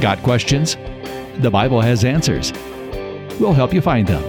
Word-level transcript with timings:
Got 0.00 0.22
questions? 0.22 0.76
The 1.42 1.50
Bible 1.50 1.82
has 1.82 2.06
answers. 2.06 2.54
We'll 3.38 3.52
help 3.52 3.74
you 3.74 3.82
find 3.82 4.08
them. 4.08 4.22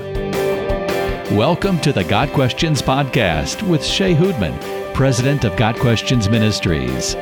Welcome 1.34 1.80
to 1.80 1.94
the 1.94 2.04
Got 2.04 2.34
Questions 2.34 2.82
Podcast 2.82 3.66
with 3.66 3.82
Shea 3.82 4.14
Houdmann, 4.14 4.94
President 4.94 5.46
of 5.46 5.56
Got 5.56 5.78
Questions 5.78 6.28
Ministries. 6.28 7.16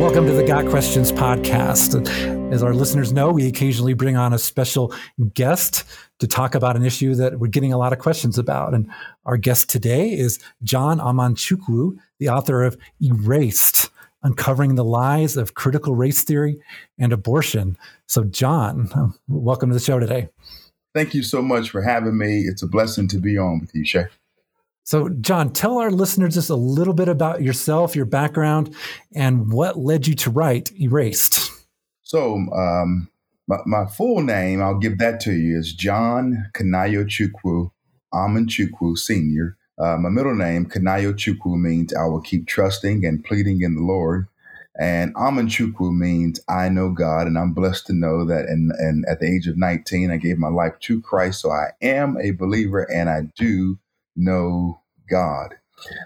Welcome 0.00 0.26
to 0.26 0.32
the 0.32 0.42
Got 0.44 0.66
Questions 0.66 1.12
Podcast. 1.12 2.08
As 2.52 2.60
our 2.64 2.74
listeners 2.74 3.12
know, 3.12 3.30
we 3.30 3.46
occasionally 3.46 3.94
bring 3.94 4.16
on 4.16 4.32
a 4.32 4.38
special 4.38 4.92
guest 5.34 5.84
to 6.18 6.26
talk 6.26 6.56
about 6.56 6.74
an 6.74 6.84
issue 6.84 7.14
that 7.14 7.38
we're 7.38 7.46
getting 7.46 7.72
a 7.72 7.78
lot 7.78 7.92
of 7.92 8.00
questions 8.00 8.36
about. 8.36 8.74
And 8.74 8.90
our 9.26 9.36
guest 9.36 9.70
today 9.70 10.10
is 10.10 10.40
John 10.64 10.98
Amanchukwu, 10.98 11.98
the 12.18 12.30
author 12.30 12.64
of 12.64 12.76
Erased 13.00 13.90
uncovering 14.22 14.74
the 14.74 14.84
lies 14.84 15.36
of 15.36 15.54
critical 15.54 15.94
race 15.94 16.22
theory 16.22 16.60
and 16.98 17.12
abortion. 17.12 17.76
So, 18.06 18.24
John, 18.24 18.90
welcome 19.28 19.70
to 19.70 19.74
the 19.74 19.80
show 19.80 19.98
today. 19.98 20.28
Thank 20.94 21.14
you 21.14 21.22
so 21.22 21.40
much 21.40 21.70
for 21.70 21.82
having 21.82 22.18
me. 22.18 22.40
It's 22.40 22.62
a 22.62 22.66
blessing 22.66 23.08
to 23.08 23.18
be 23.18 23.38
on 23.38 23.60
with 23.60 23.74
you, 23.74 23.84
Shea. 23.84 24.06
So, 24.84 25.08
John, 25.08 25.52
tell 25.52 25.78
our 25.78 25.90
listeners 25.90 26.34
just 26.34 26.50
a 26.50 26.56
little 26.56 26.94
bit 26.94 27.08
about 27.08 27.42
yourself, 27.42 27.94
your 27.94 28.06
background, 28.06 28.74
and 29.14 29.52
what 29.52 29.78
led 29.78 30.06
you 30.08 30.14
to 30.16 30.30
write 30.30 30.72
Erased. 30.80 31.52
So, 32.02 32.34
um, 32.52 33.08
my, 33.46 33.58
my, 33.66 33.86
full 33.86 34.20
name, 34.22 34.60
I'll 34.60 34.78
give 34.78 34.98
that 34.98 35.20
to 35.20 35.32
you, 35.32 35.58
is 35.58 35.72
John 35.72 36.50
Kanayo 36.54 37.04
Chukwu 37.04 37.70
Amanchukwu 38.12 38.98
Sr. 38.98 39.56
Uh, 39.80 39.96
my 39.96 40.10
middle 40.10 40.34
name, 40.34 40.66
Kanayo 40.66 41.14
Chukwu, 41.14 41.58
means 41.58 41.94
I 41.94 42.04
will 42.04 42.20
keep 42.20 42.46
trusting 42.46 43.06
and 43.06 43.24
pleading 43.24 43.62
in 43.62 43.76
the 43.76 43.82
Lord. 43.82 44.26
And 44.78 45.14
Amanchukwu 45.14 45.92
means 45.96 46.38
I 46.48 46.68
know 46.68 46.90
God, 46.90 47.26
and 47.26 47.38
I'm 47.38 47.54
blessed 47.54 47.86
to 47.86 47.94
know 47.94 48.26
that. 48.26 48.44
And, 48.46 48.72
and 48.78 49.04
at 49.08 49.20
the 49.20 49.26
age 49.26 49.46
of 49.46 49.56
19, 49.56 50.10
I 50.10 50.18
gave 50.18 50.38
my 50.38 50.48
life 50.48 50.74
to 50.80 51.00
Christ. 51.00 51.40
So 51.40 51.50
I 51.50 51.70
am 51.80 52.16
a 52.18 52.32
believer 52.32 52.82
and 52.92 53.08
I 53.08 53.22
do 53.36 53.78
know 54.16 54.80
God. 55.08 55.54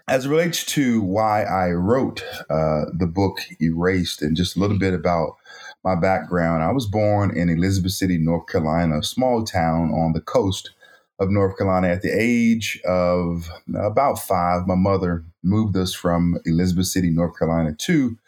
As 0.07 0.25
it 0.25 0.29
relates 0.29 0.65
to 0.67 1.03
why 1.03 1.43
I 1.43 1.71
wrote 1.71 2.25
uh, 2.49 2.85
the 2.93 3.11
book 3.13 3.39
Erased 3.61 4.23
and 4.23 4.37
just 4.37 4.57
a 4.57 4.61
little 4.61 4.79
bit 4.79 4.95
about 4.95 5.37
my 5.83 5.97
background, 5.97 6.63
I 6.63 6.71
was 6.71 6.87
born 6.87 7.37
in 7.37 7.49
Elizabeth 7.49 7.93
City, 7.93 8.19
North 8.19 8.47
Carolina, 8.47 9.01
a 9.01 9.03
small 9.03 9.45
town 9.45 9.91
on 9.91 10.13
the 10.13 10.21
coast 10.21 10.71
of 11.19 11.31
North 11.31 11.57
Carolina. 11.57 11.89
At 11.89 12.03
the 12.03 12.11
age 12.11 12.81
of 12.85 13.49
about 13.75 14.19
five, 14.19 14.67
my 14.67 14.75
mother 14.75 15.25
moved 15.43 15.77
us 15.77 15.95
from 15.95 16.39
Elizabeth 16.45 16.87
City, 16.87 17.11
North 17.11 17.39
Carolina 17.39 17.75
to 17.81 18.19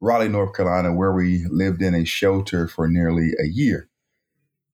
Raleigh, 0.00 0.28
North 0.28 0.54
Carolina, 0.54 0.94
where 0.94 1.12
we 1.12 1.44
lived 1.50 1.82
in 1.82 1.94
a 1.94 2.04
shelter 2.04 2.66
for 2.66 2.88
nearly 2.88 3.32
a 3.38 3.46
year. 3.46 3.88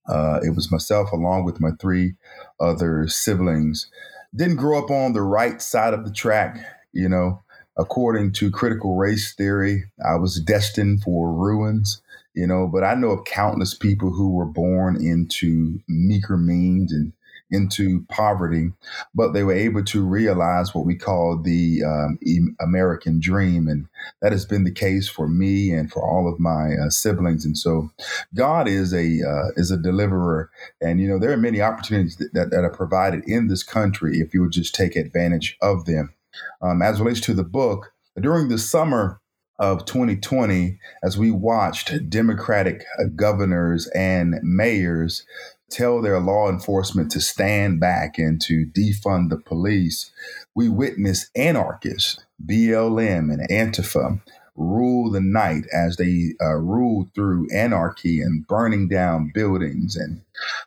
Uh, 0.09 0.39
it 0.45 0.55
was 0.55 0.71
myself, 0.71 1.11
along 1.11 1.45
with 1.45 1.61
my 1.61 1.71
three 1.81 2.15
other 2.61 3.09
siblings. 3.09 3.91
Didn't 4.35 4.57
grow 4.57 4.79
up 4.79 4.91
on 4.91 5.13
the 5.13 5.23
right 5.23 5.61
side 5.61 5.95
of 5.95 6.05
the 6.05 6.13
track, 6.13 6.59
you 6.93 7.09
know. 7.09 7.43
According 7.79 8.33
to 8.35 8.51
critical 8.51 8.97
race 8.97 9.35
theory, 9.35 9.85
I 10.03 10.15
was 10.15 10.41
destined 10.41 11.03
for 11.03 11.33
ruins, 11.33 12.01
you 12.35 12.47
know. 12.47 12.69
But 12.73 12.85
I 12.85 12.95
know 12.95 13.11
of 13.11 13.25
countless 13.25 13.75
people 13.75 14.13
who 14.13 14.31
were 14.31 14.47
born 14.47 14.97
into 14.97 15.81
meager 15.89 16.37
means 16.37 16.93
and 16.93 17.13
into 17.51 18.05
poverty, 18.09 18.73
but 19.15 19.33
they 19.33 19.43
were 19.43 19.53
able 19.53 19.85
to 19.85 20.05
realize 20.05 20.75
what 20.75 20.85
we 20.85 20.97
call 20.97 21.41
the 21.41 21.83
um, 21.85 22.19
American 22.61 23.21
dream. 23.21 23.69
And 23.69 23.87
that 24.21 24.33
has 24.33 24.45
been 24.45 24.65
the 24.65 24.73
case 24.73 25.09
for 25.09 25.29
me 25.29 25.73
and 25.73 25.91
for 25.91 26.03
all 26.03 26.33
of 26.33 26.41
my 26.41 26.75
uh, 26.75 26.91
siblings. 26.91 27.45
And 27.45 27.57
so 27.57 27.91
God 28.35 28.69
is 28.69 28.93
a, 28.93 29.23
uh, 29.23 29.51
is 29.57 29.71
a 29.71 29.77
deliverer. 29.77 30.51
And, 30.81 31.01
you 31.01 31.09
know, 31.09 31.19
there 31.19 31.33
are 31.33 31.37
many 31.37 31.61
opportunities 31.61 32.17
that, 32.17 32.33
that, 32.35 32.51
that, 32.51 32.65
are 32.65 32.71
provided 32.71 33.23
in 33.29 33.49
this 33.49 33.63
country 33.63 34.19
if 34.19 34.35
you 34.35 34.43
would 34.43 34.53
just 34.53 34.75
take 34.75 34.97
advantage 34.97 35.57
of 35.63 35.85
them. 35.85 36.13
Um, 36.61 36.83
as 36.83 37.01
relates 37.01 37.21
to 37.23 37.35
the 37.35 37.45
book, 37.45 37.93
during 38.21 38.49
the 38.49 38.59
summer, 38.59 39.21
of 39.59 39.85
2020, 39.87 40.79
as 41.03 41.17
we 41.17 41.31
watched 41.31 42.11
Democratic 42.11 42.85
uh, 42.99 43.05
governors 43.15 43.87
and 43.89 44.39
mayors 44.43 45.25
tell 45.71 46.01
their 46.01 46.21
law 46.21 46.49
enforcement 46.49 47.11
to 47.13 47.21
stand 47.21 47.81
back 47.81 48.19
and 48.19 48.41
to 48.43 48.67
defund 48.67 49.31
the 49.31 49.39
police, 49.39 50.11
we 50.55 50.69
witness 50.69 51.31
anarchists, 51.35 52.25
BLM 52.45 53.33
and 53.33 53.49
Antifa, 53.49 54.21
rule 54.57 55.11
the 55.11 55.21
night 55.21 55.65
as 55.73 55.97
they 55.97 56.33
uh, 56.41 56.55
ruled 56.55 57.13
through 57.15 57.47
anarchy 57.53 58.21
and 58.21 58.47
burning 58.47 58.89
down 58.89 59.31
buildings 59.35 59.97
and 59.97 60.23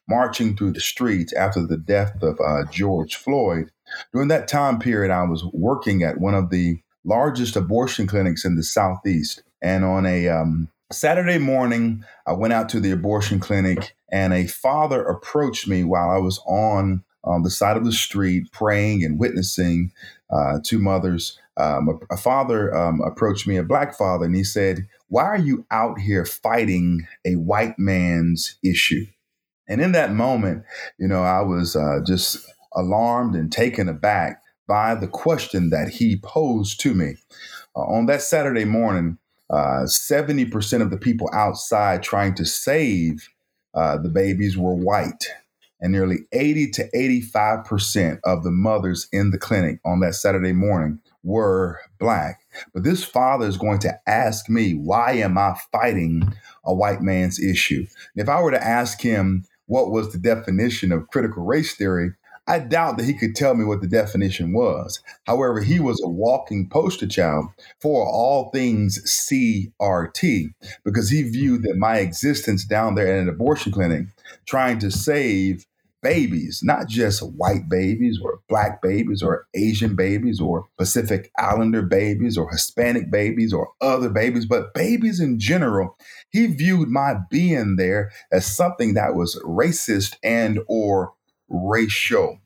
marching 0.08 0.56
through 0.56 0.72
the 0.72 0.80
streets 0.80 1.34
after 1.34 1.66
the 1.66 1.78
death 1.78 2.22
of 2.22 2.40
uh, 2.40 2.64
George 2.72 3.16
Floyd. 3.16 3.72
During 4.14 4.28
that 4.28 4.48
time 4.48 4.80
period, 4.80 5.12
I 5.12 5.24
was 5.24 5.44
working 5.54 6.04
at 6.04 6.20
one 6.20 6.36
of 6.36 6.52
the 6.52 6.80
largest 7.04 7.56
abortion 7.56 8.08
clinics 8.08 8.46
in 8.46 8.56
the 8.56 8.64
Southeast. 8.64 9.42
And 9.62 9.84
on 9.84 10.06
a 10.06 10.30
um, 10.30 10.70
Saturday 10.91 11.38
morning, 11.38 12.03
I 12.25 12.33
went 12.33 12.53
out 12.53 12.67
to 12.69 12.79
the 12.79 12.89
abortion 12.91 13.39
clinic, 13.39 13.95
and 14.11 14.33
a 14.33 14.47
father 14.47 15.03
approached 15.03 15.67
me 15.67 15.83
while 15.83 16.09
I 16.09 16.17
was 16.17 16.41
on 16.47 17.03
on 17.23 17.44
the 17.44 17.51
side 17.51 17.77
of 17.77 17.85
the 17.85 17.91
street 17.91 18.51
praying 18.51 19.03
and 19.03 19.19
witnessing 19.19 19.91
uh, 20.31 20.59
to 20.63 20.79
mothers. 20.79 21.38
Um, 21.57 21.89
a, 21.89 22.13
a, 22.13 22.17
father 22.17 22.73
um, 22.73 23.01
approached 23.01 23.45
me, 23.45 23.57
a 23.57 23.63
black 23.63 23.95
father, 23.95 24.25
and 24.25 24.35
he 24.35 24.44
said, 24.44 24.88
Why 25.09 25.25
are 25.25 25.38
you 25.38 25.66
out 25.69 26.00
here 26.00 26.25
fighting 26.25 27.06
a 27.25 27.35
white 27.35 27.77
man's 27.77 28.57
issue? 28.63 29.06
And 29.67 29.81
in 29.81 29.91
that 29.91 30.13
moment, 30.13 30.63
you 30.97 31.07
know, 31.07 31.21
I 31.21 31.41
was 31.41 31.75
uh, 31.75 32.00
just 32.07 32.38
alarmed 32.73 33.35
and 33.35 33.51
taken 33.51 33.89
aback 33.89 34.41
by 34.67 34.95
the 34.95 35.07
question 35.07 35.69
that 35.71 35.89
he 35.89 36.17
posed 36.17 36.79
to 36.81 36.94
me. 36.94 37.16
Uh, 37.75 37.81
on 37.81 38.06
that 38.06 38.21
Saturday 38.21 38.66
morning, 38.66 39.17
uh, 39.50 39.84
70% 39.86 40.82
of 40.82 40.92
the 40.92 40.98
people 40.98 41.30
outside 41.34 42.04
trying 42.04 42.36
to 42.36 42.46
save 42.46 43.30
uh, 43.74 43.98
the 43.98 44.10
babies 44.10 44.58
were 44.58 44.76
white. 44.76 45.28
And 45.82 45.94
nearly 45.94 46.18
80 46.34 46.72
to 46.72 46.90
85% 46.92 48.20
of 48.26 48.44
the 48.44 48.52
mothers 48.52 49.08
in 49.14 49.32
the 49.32 49.38
clinic 49.38 49.80
on 49.86 50.02
that 50.02 50.16
Saturday 50.16 50.52
morning 50.52 51.00
were 51.24 51.80
black. 52.00 52.42
But 52.74 52.84
this 52.84 53.04
father 53.04 53.48
is 53.48 53.58
going 53.58 53.80
to 53.80 53.98
ask 54.06 54.50
me, 54.50 54.74
why 54.74 55.14
am 55.14 55.38
I 55.38 55.58
fighting 55.72 56.34
a 56.66 56.74
white 56.74 57.02
man's 57.02 57.40
issue? 57.40 57.86
And 58.16 58.22
if 58.22 58.28
I 58.28 58.42
were 58.42 58.52
to 58.52 58.64
ask 58.64 59.00
him 59.00 59.46
what 59.68 59.92
was 59.92 60.12
the 60.12 60.18
definition 60.18 60.92
of 60.92 61.08
critical 61.08 61.44
race 61.44 61.76
theory, 61.76 62.12
I 62.50 62.58
doubt 62.58 62.98
that 62.98 63.06
he 63.06 63.14
could 63.14 63.36
tell 63.36 63.54
me 63.54 63.64
what 63.64 63.82
the 63.82 63.88
definition 63.88 64.54
was. 64.54 65.04
However, 65.28 65.62
he 65.62 65.80
was 65.80 66.02
a 66.04 66.10
walking 66.10 66.68
poster 66.68 67.06
child 67.06 67.46
for 67.80 68.04
all 68.04 68.50
things 68.50 69.00
CRT 69.06 70.56
because 70.84 71.12
he 71.12 71.22
viewed 71.22 71.62
that 71.62 71.78
my 71.78 72.00
existence 72.00 72.66
down 72.66 72.96
there 72.96 73.14
at 73.16 73.22
an 73.22 73.30
abortion 73.30 73.72
clinic 73.72 74.08
trying 74.48 74.80
to 74.80 74.90
save 74.90 75.68
babies, 76.02 76.62
not 76.64 76.88
just 76.88 77.22
white 77.22 77.70
babies 77.70 78.18
or 78.24 78.40
black 78.50 78.81
babies 78.81 79.22
or 79.22 79.46
Asian 79.54 79.96
babies 79.96 80.40
or 80.40 80.66
Pacific 80.78 81.31
Islander 81.38 81.84
babies 81.84 82.36
or 82.36 82.50
Hispanic 82.50 83.12
babies 83.12 83.54
or 83.54 83.70
other 83.81 84.10
babies, 84.10 84.48
but 84.48 84.74
babies 84.74 85.20
in 85.20 85.40
general. 85.40 85.98
He 86.31 86.48
viewed 86.48 86.90
my 86.90 87.16
being 87.30 87.76
there 87.76 88.12
as 88.31 88.46
something 88.46 88.96
that 88.96 89.14
was 89.14 89.40
racist 89.46 90.16
and 90.24 90.60
or 90.68 91.14
racial. 91.50 92.40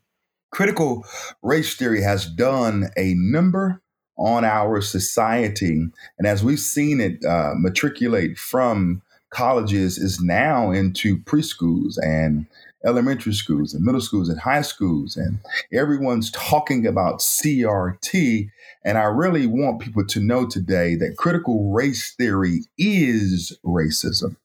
Critical 0.52 1.06
race 1.42 1.76
theory 1.76 2.02
has 2.02 2.28
done 2.28 2.90
a 2.98 3.14
number 3.16 3.82
on 4.18 4.46
our 4.46 4.82
society. 4.82 5.88
And 6.18 6.28
as 6.28 6.44
we've 6.44 6.60
seen 6.60 7.02
it 7.02 7.24
uh, 7.26 7.54
matriculate 7.56 8.38
from 8.38 9.02
colleges, 9.32 9.98
is 9.98 10.22
now 10.22 10.72
into 10.72 11.18
preschools 11.18 11.98
and 12.04 12.46
elementary 12.86 13.34
schools 13.34 13.74
and 13.74 13.84
middle 13.84 14.02
schools 14.02 14.30
and 14.30 14.40
high 14.40 14.62
schools. 14.62 15.18
And 15.18 15.40
everyone's 15.72 16.30
talking 16.32 16.86
about 16.86 17.20
CRT. 17.20 18.50
And 18.86 18.98
I 18.98 19.06
really 19.06 19.48
want 19.48 19.82
people 19.82 20.06
to 20.06 20.20
know 20.20 20.46
today 20.46 20.96
that 20.96 21.18
critical 21.18 21.72
race 21.72 22.14
theory 22.16 22.62
is 22.78 23.58
racism 23.66 24.36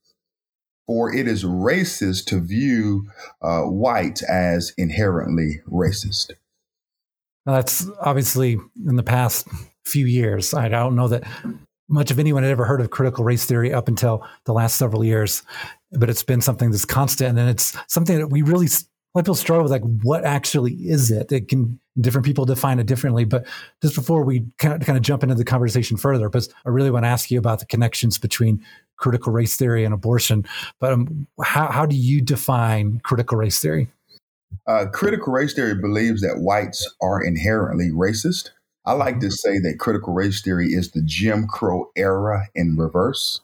or 0.89 1.15
it 1.15 1.29
is 1.29 1.45
racist 1.45 2.25
to 2.25 2.41
view 2.41 3.07
uh, 3.43 3.63
whites 3.63 4.23
as 4.23 4.73
inherently 4.77 5.61
racist. 5.71 6.33
that's 7.47 7.87
obviously 8.01 8.59
in 8.87 8.97
the 8.97 9.03
past 9.03 9.47
few 9.85 10.07
years. 10.07 10.53
I 10.55 10.69
don't 10.69 10.97
know 10.97 11.09
that 11.09 11.25
much 11.89 12.11
of 12.11 12.19
anyone 12.19 12.43
had 12.43 12.53
ever 12.53 12.65
heard 12.65 12.81
of 12.81 12.91
critical 12.91 13.25
race 13.25 13.45
theory 13.45 13.73
up 13.73 13.89
until 13.89 14.27
the 14.45 14.53
last 14.53 14.77
several 14.77 15.05
years, 15.05 15.43
but 15.93 16.11
it's 16.11 16.23
been 16.23 16.41
something 16.41 16.71
that's 16.71 16.85
constant, 16.85 17.31
and 17.31 17.39
then 17.39 17.49
it's 17.49 17.77
something 17.87 18.19
that 18.19 18.29
we 18.29 18.43
really 18.43 18.69
people 19.17 19.35
struggle 19.35 19.63
with. 19.63 19.73
Like, 19.73 19.83
what 20.03 20.25
actually 20.25 20.75
is 20.75 21.11
it? 21.11 21.33
It 21.33 21.49
can 21.49 21.81
different 22.01 22.25
people 22.25 22.45
define 22.45 22.79
it 22.79 22.87
differently. 22.87 23.25
But 23.25 23.47
just 23.83 23.95
before 23.95 24.25
we 24.25 24.45
kind 24.59 24.75
of, 24.75 24.87
kind 24.87 24.97
of 24.97 25.03
jump 25.03 25.23
into 25.23 25.35
the 25.35 25.45
conversation 25.45 25.97
further, 25.97 26.29
because 26.29 26.53
I 26.65 26.71
really 26.71 26.91
want 26.91 27.05
to 27.05 27.09
ask 27.09 27.31
you 27.31 27.39
about 27.39 27.59
the 27.59 27.67
connections 27.67 28.19
between 28.19 28.65
critical 28.99 29.33
race 29.33 29.57
theory 29.57 29.85
and 29.85 29.95
abortion. 29.95 30.45
But 30.81 30.93
um, 30.93 31.27
how, 31.43 31.71
how 31.71 31.87
do 31.87 31.97
you 31.97 32.21
define 32.21 33.01
critical 33.03 33.39
race 33.39 33.59
theory? 33.61 33.89
Uh, 34.67 34.87
critical 34.93 35.33
race 35.33 35.55
theory 35.55 35.75
believes 35.75 36.21
that 36.21 36.41
whites 36.41 36.87
are 37.01 37.25
inherently 37.25 37.91
racist. 37.91 38.51
I 38.85 38.93
like 38.93 39.21
to 39.21 39.31
say 39.31 39.59
that 39.59 39.79
critical 39.79 40.15
race 40.15 40.41
theory 40.43 40.69
is 40.69 40.91
the 40.91 41.03
Jim 41.03 41.47
Crow 41.47 41.91
era 41.97 42.47
in 42.55 42.77
reverse. 42.77 43.41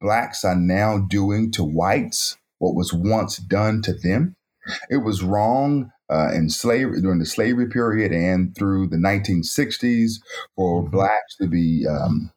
Blacks 0.00 0.44
are 0.44 0.56
now 0.56 0.98
doing 0.98 1.50
to 1.52 1.64
whites 1.64 2.36
what 2.58 2.74
was 2.74 2.92
once 2.92 3.36
done 3.36 3.82
to 3.82 3.92
them. 3.92 4.34
It 4.90 4.98
was 4.98 5.22
wrong 5.22 5.90
uh, 6.10 6.30
in 6.32 6.48
slavery 6.50 7.00
during 7.00 7.18
the 7.18 7.26
slavery 7.26 7.68
period 7.68 8.12
and 8.12 8.54
through 8.56 8.88
the 8.88 8.96
1960s 8.96 10.20
for 10.56 10.82
mm-hmm. 10.82 10.90
blacks 10.90 11.36
to 11.40 11.46
be 11.46 11.86
um, 11.86 12.30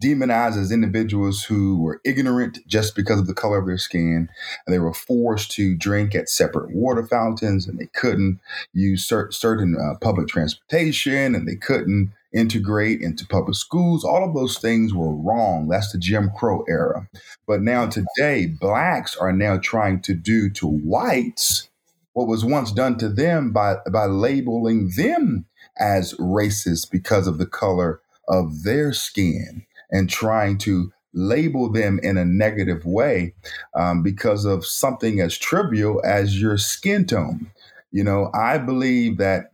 demonized 0.00 0.58
as 0.58 0.70
individuals 0.70 1.44
who 1.44 1.80
were 1.80 2.00
ignorant 2.04 2.58
just 2.66 2.94
because 2.94 3.18
of 3.18 3.26
the 3.26 3.34
color 3.34 3.58
of 3.58 3.66
their 3.66 3.78
skin. 3.78 4.28
And 4.66 4.74
they 4.74 4.78
were 4.78 4.92
forced 4.92 5.50
to 5.52 5.74
drink 5.74 6.14
at 6.14 6.28
separate 6.28 6.74
water 6.74 7.04
fountains 7.04 7.66
and 7.66 7.78
they 7.78 7.88
couldn't 7.94 8.40
use 8.72 9.04
cer- 9.04 9.30
certain 9.30 9.76
uh, 9.76 9.98
public 10.00 10.28
transportation 10.28 11.34
and 11.34 11.48
they 11.48 11.56
couldn't 11.56 12.12
integrate 12.32 13.00
into 13.00 13.26
public 13.26 13.56
schools. 13.56 14.04
All 14.04 14.22
of 14.22 14.34
those 14.34 14.58
things 14.58 14.92
were 14.92 15.14
wrong. 15.14 15.68
That's 15.68 15.92
the 15.92 15.98
Jim 15.98 16.30
Crow 16.36 16.64
era. 16.68 17.08
But 17.46 17.62
now 17.62 17.86
today, 17.86 18.46
blacks 18.46 19.16
are 19.16 19.32
now 19.32 19.56
trying 19.58 20.00
to 20.02 20.14
do 20.14 20.50
to 20.50 20.66
whites 20.66 21.68
what 22.12 22.28
was 22.28 22.44
once 22.44 22.72
done 22.72 22.96
to 22.98 23.08
them 23.08 23.52
by, 23.52 23.76
by 23.90 24.06
labeling 24.06 24.90
them 24.96 25.44
as 25.78 26.14
racist 26.14 26.90
because 26.90 27.26
of 27.26 27.38
the 27.38 27.46
color 27.46 28.00
of 28.26 28.62
their 28.64 28.92
skin 28.92 29.66
and 29.90 30.08
trying 30.10 30.58
to 30.58 30.92
label 31.14 31.70
them 31.70 31.98
in 32.02 32.16
a 32.18 32.24
negative 32.24 32.84
way 32.84 33.34
um, 33.74 34.02
because 34.02 34.44
of 34.44 34.66
something 34.66 35.20
as 35.20 35.36
trivial 35.36 36.00
as 36.04 36.40
your 36.40 36.58
skin 36.58 37.06
tone. 37.06 37.50
You 37.90 38.04
know, 38.04 38.30
I 38.34 38.58
believe 38.58 39.16
that 39.18 39.50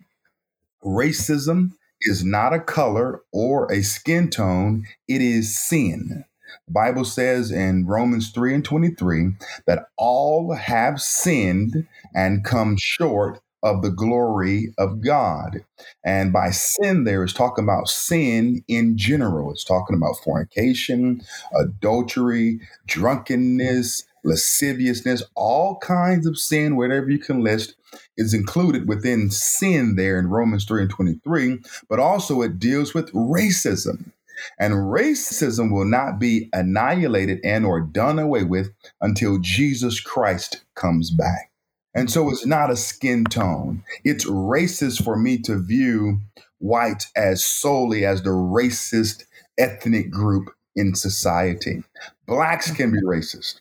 racism 0.84 1.70
is 2.00 2.24
not 2.24 2.52
a 2.52 2.60
color 2.60 3.22
or 3.32 3.70
a 3.70 3.82
skin 3.82 4.28
tone, 4.28 4.84
it 5.06 5.20
is 5.20 5.56
sin. 5.56 6.24
The 6.66 6.72
Bible 6.72 7.04
says 7.04 7.50
in 7.50 7.86
Romans 7.86 8.30
3 8.30 8.54
and 8.54 8.64
23 8.64 9.32
that 9.66 9.86
all 9.96 10.54
have 10.54 11.00
sinned 11.00 11.86
and 12.14 12.44
come 12.44 12.76
short 12.78 13.40
of 13.62 13.82
the 13.82 13.90
glory 13.90 14.74
of 14.78 15.00
God. 15.00 15.64
And 16.04 16.32
by 16.32 16.50
sin, 16.50 17.04
there 17.04 17.22
is 17.24 17.32
talking 17.32 17.64
about 17.64 17.88
sin 17.88 18.64
in 18.68 18.96
general. 18.96 19.50
It's 19.52 19.64
talking 19.64 19.96
about 19.96 20.16
fornication, 20.24 21.22
adultery, 21.54 22.60
drunkenness, 22.86 24.04
lasciviousness, 24.24 25.22
all 25.34 25.78
kinds 25.78 26.26
of 26.26 26.38
sin, 26.38 26.76
whatever 26.76 27.10
you 27.10 27.18
can 27.18 27.42
list, 27.42 27.74
is 28.16 28.34
included 28.34 28.88
within 28.88 29.30
sin 29.30 29.96
there 29.96 30.18
in 30.18 30.28
Romans 30.28 30.64
3 30.64 30.82
and 30.82 30.90
23. 30.90 31.58
But 31.88 31.98
also, 31.98 32.42
it 32.42 32.58
deals 32.58 32.94
with 32.94 33.12
racism. 33.12 34.12
And 34.58 34.74
racism 34.74 35.72
will 35.72 35.84
not 35.84 36.18
be 36.18 36.48
annihilated 36.52 37.38
and 37.44 37.64
or 37.64 37.80
done 37.80 38.18
away 38.18 38.42
with 38.42 38.72
until 39.00 39.38
Jesus 39.38 40.00
Christ 40.00 40.64
comes 40.74 41.10
back. 41.10 41.51
And 41.94 42.10
so 42.10 42.30
it's 42.30 42.46
not 42.46 42.70
a 42.70 42.76
skin 42.76 43.24
tone. 43.24 43.84
It's 44.04 44.24
racist 44.24 45.04
for 45.04 45.16
me 45.16 45.38
to 45.42 45.58
view 45.58 46.20
whites 46.58 47.10
as 47.16 47.44
solely 47.44 48.04
as 48.06 48.22
the 48.22 48.30
racist 48.30 49.24
ethnic 49.58 50.10
group 50.10 50.54
in 50.74 50.94
society. 50.94 51.82
Blacks 52.26 52.70
can 52.70 52.92
be 52.92 53.02
racist. 53.02 53.60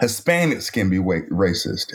Hispanics 0.00 0.72
can 0.72 0.88
be 0.88 0.96
racist. 0.96 1.92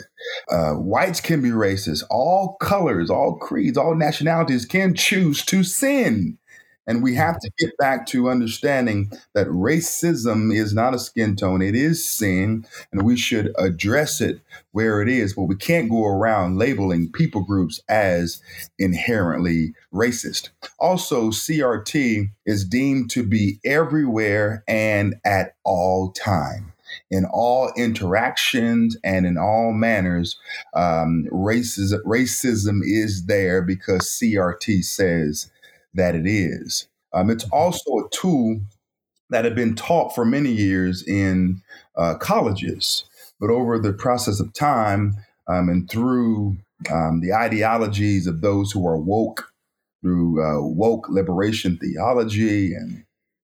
Uh, 0.50 0.74
whites 0.74 1.20
can 1.20 1.42
be 1.42 1.50
racist. 1.50 2.04
All 2.08 2.56
colors, 2.60 3.10
all 3.10 3.36
creeds, 3.36 3.76
all 3.76 3.94
nationalities 3.94 4.64
can 4.64 4.94
choose 4.94 5.44
to 5.46 5.64
sin. 5.64 6.38
And 6.88 7.02
we 7.02 7.14
have 7.14 7.38
to 7.38 7.50
get 7.58 7.76
back 7.76 8.06
to 8.08 8.30
understanding 8.30 9.12
that 9.34 9.46
racism 9.46 10.52
is 10.52 10.74
not 10.74 10.94
a 10.94 10.98
skin 10.98 11.36
tone, 11.36 11.62
it 11.62 11.76
is 11.76 12.08
sin, 12.08 12.66
and 12.90 13.02
we 13.02 13.16
should 13.16 13.52
address 13.58 14.20
it 14.20 14.40
where 14.72 15.02
it 15.02 15.08
is. 15.08 15.34
But 15.34 15.44
we 15.44 15.56
can't 15.56 15.90
go 15.90 16.06
around 16.06 16.58
labeling 16.58 17.12
people 17.12 17.42
groups 17.42 17.80
as 17.88 18.42
inherently 18.78 19.74
racist. 19.92 20.48
Also, 20.80 21.30
CRT 21.30 22.30
is 22.46 22.64
deemed 22.64 23.10
to 23.10 23.22
be 23.22 23.60
everywhere 23.64 24.64
and 24.66 25.14
at 25.24 25.56
all 25.64 26.10
time 26.12 26.72
in 27.10 27.24
all 27.26 27.72
interactions 27.76 28.96
and 29.04 29.26
in 29.26 29.36
all 29.36 29.72
manners, 29.72 30.38
um, 30.74 31.26
racism, 31.30 32.02
racism 32.04 32.80
is 32.82 33.26
there 33.26 33.62
because 33.62 34.08
CRT 34.08 34.82
says 34.84 35.50
that 35.94 36.14
it 36.14 36.26
is. 36.26 36.88
Um, 37.12 37.30
it's 37.30 37.44
also 37.50 37.98
a 37.98 38.08
tool 38.10 38.60
that 39.30 39.44
had 39.44 39.54
been 39.54 39.74
taught 39.74 40.14
for 40.14 40.24
many 40.24 40.50
years 40.50 41.06
in 41.06 41.62
uh, 41.96 42.14
colleges, 42.14 43.04
but 43.40 43.50
over 43.50 43.78
the 43.78 43.92
process 43.92 44.40
of 44.40 44.52
time 44.52 45.16
um, 45.48 45.68
and 45.68 45.90
through 45.90 46.56
um, 46.90 47.20
the 47.20 47.32
ideologies 47.32 48.26
of 48.26 48.40
those 48.40 48.70
who 48.72 48.86
are 48.86 48.96
woke, 48.96 49.52
through 50.02 50.42
uh, 50.42 50.62
woke 50.62 51.08
liberation 51.08 51.76
theology, 51.78 52.74
and 52.74 53.04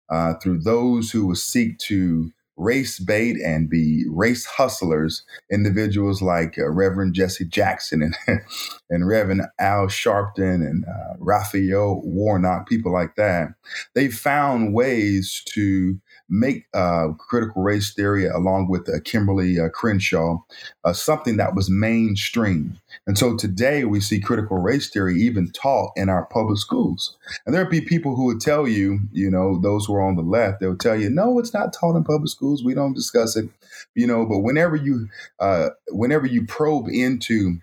uh, 0.09 0.35
through 0.35 0.59
those 0.59 1.11
who 1.11 1.25
will 1.25 1.35
seek 1.35 1.77
to 1.79 2.31
race 2.55 2.99
bait 2.99 3.37
and 3.43 3.69
be 3.69 4.05
race 4.09 4.45
hustlers, 4.45 5.23
individuals 5.51 6.21
like 6.21 6.57
uh, 6.57 6.69
Reverend 6.69 7.13
Jesse 7.13 7.45
Jackson 7.45 8.01
and, 8.01 8.15
and 8.89 9.07
Reverend 9.07 9.43
Al 9.59 9.87
Sharpton 9.87 10.67
and 10.67 10.85
uh, 10.85 11.15
Raphael 11.19 12.01
Warnock, 12.03 12.67
people 12.67 12.93
like 12.93 13.15
that, 13.15 13.49
they 13.95 14.09
found 14.09 14.73
ways 14.73 15.43
to 15.53 15.99
make 16.29 16.65
uh, 16.73 17.09
critical 17.17 17.61
race 17.61 17.93
theory, 17.93 18.25
along 18.27 18.67
with 18.69 18.89
uh, 18.89 18.99
Kimberlé 18.99 19.63
uh, 19.63 19.69
Crenshaw, 19.69 20.37
uh, 20.83 20.93
something 20.93 21.37
that 21.37 21.55
was 21.55 21.69
mainstream. 21.69 22.79
And 23.05 23.17
so 23.17 23.35
today 23.35 23.83
we 23.83 23.99
see 23.99 24.19
critical 24.19 24.57
race 24.57 24.89
theory 24.89 25.19
even 25.21 25.51
taught 25.51 25.91
in 25.95 26.09
our 26.09 26.25
public 26.25 26.57
schools. 26.57 27.17
And 27.45 27.53
there'll 27.53 27.69
be 27.69 27.81
people 27.81 28.15
who 28.15 28.25
would 28.25 28.41
tell 28.41 28.67
you, 28.67 28.99
you 29.11 29.29
know, 29.29 29.59
those 29.59 29.85
who 29.85 29.95
are 29.95 30.01
on 30.01 30.15
the 30.15 30.21
left, 30.21 30.59
they'll 30.59 30.77
tell 30.77 30.99
you, 30.99 31.09
no, 31.09 31.37
it's 31.39 31.53
not 31.53 31.73
taught 31.73 31.95
in 31.95 32.03
public 32.03 32.29
schools. 32.29 32.42
We 32.63 32.73
don't 32.73 32.93
discuss 32.93 33.35
it, 33.35 33.49
you 33.95 34.07
know. 34.07 34.25
But 34.25 34.39
whenever 34.39 34.75
you, 34.75 35.07
uh, 35.39 35.69
whenever 35.89 36.25
you 36.25 36.45
probe 36.45 36.87
into 36.89 37.57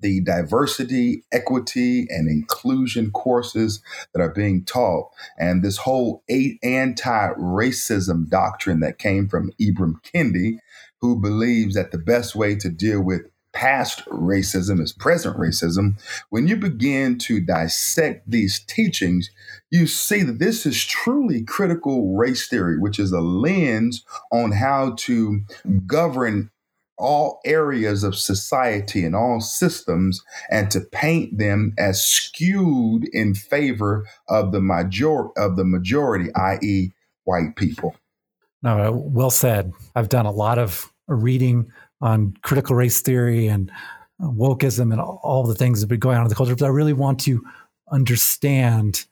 the 0.00 0.20
diversity, 0.22 1.24
equity, 1.30 2.06
and 2.08 2.28
inclusion 2.28 3.10
courses 3.10 3.82
that 4.14 4.20
are 4.20 4.32
being 4.32 4.64
taught, 4.64 5.10
and 5.38 5.62
this 5.62 5.78
whole 5.78 6.22
anti 6.28 7.28
racism 7.38 8.28
doctrine 8.28 8.80
that 8.80 8.98
came 8.98 9.28
from 9.28 9.52
Ibram 9.60 9.94
Kendi, 10.02 10.58
who 11.00 11.20
believes 11.20 11.74
that 11.74 11.90
the 11.90 11.98
best 11.98 12.34
way 12.34 12.54
to 12.56 12.68
deal 12.68 13.00
with 13.00 13.22
past 13.60 14.02
racism 14.06 14.80
is 14.80 14.90
present 14.90 15.36
racism. 15.36 16.00
When 16.30 16.48
you 16.48 16.56
begin 16.56 17.18
to 17.18 17.40
dissect 17.40 18.30
these 18.30 18.60
teachings, 18.60 19.30
you 19.70 19.86
see 19.86 20.22
that 20.22 20.38
this 20.38 20.64
is 20.64 20.82
truly 20.82 21.44
critical 21.44 22.16
race 22.16 22.48
theory, 22.48 22.78
which 22.78 22.98
is 22.98 23.12
a 23.12 23.20
lens 23.20 24.02
on 24.32 24.52
how 24.52 24.94
to 25.00 25.42
govern 25.86 26.50
all 26.96 27.38
areas 27.44 28.02
of 28.02 28.16
society 28.16 29.04
and 29.04 29.14
all 29.14 29.42
systems 29.42 30.22
and 30.50 30.70
to 30.70 30.80
paint 30.80 31.36
them 31.36 31.74
as 31.76 32.02
skewed 32.02 33.10
in 33.12 33.34
favor 33.34 34.06
of 34.30 34.52
the 34.52 34.60
major 34.62 35.26
of 35.36 35.56
the 35.56 35.66
majority, 35.66 36.30
i.e., 36.34 36.92
white 37.24 37.56
people. 37.56 37.94
No, 38.62 38.78
uh, 38.78 38.90
well 38.90 39.30
said. 39.30 39.70
I've 39.94 40.08
done 40.08 40.24
a 40.24 40.32
lot 40.32 40.58
of 40.58 40.90
reading 41.08 41.70
on 42.00 42.34
critical 42.42 42.74
race 42.76 43.00
theory 43.00 43.46
and 43.46 43.70
wokeism 44.20 44.92
and 44.92 45.00
all 45.00 45.44
the 45.46 45.54
things 45.54 45.80
that 45.80 45.84
have 45.84 45.88
been 45.88 46.00
going 46.00 46.16
on 46.16 46.24
in 46.24 46.28
the 46.28 46.34
culture, 46.34 46.54
but 46.54 46.64
I 46.64 46.68
really 46.68 46.92
want 46.92 47.20
to 47.20 47.42
understand 47.90 49.06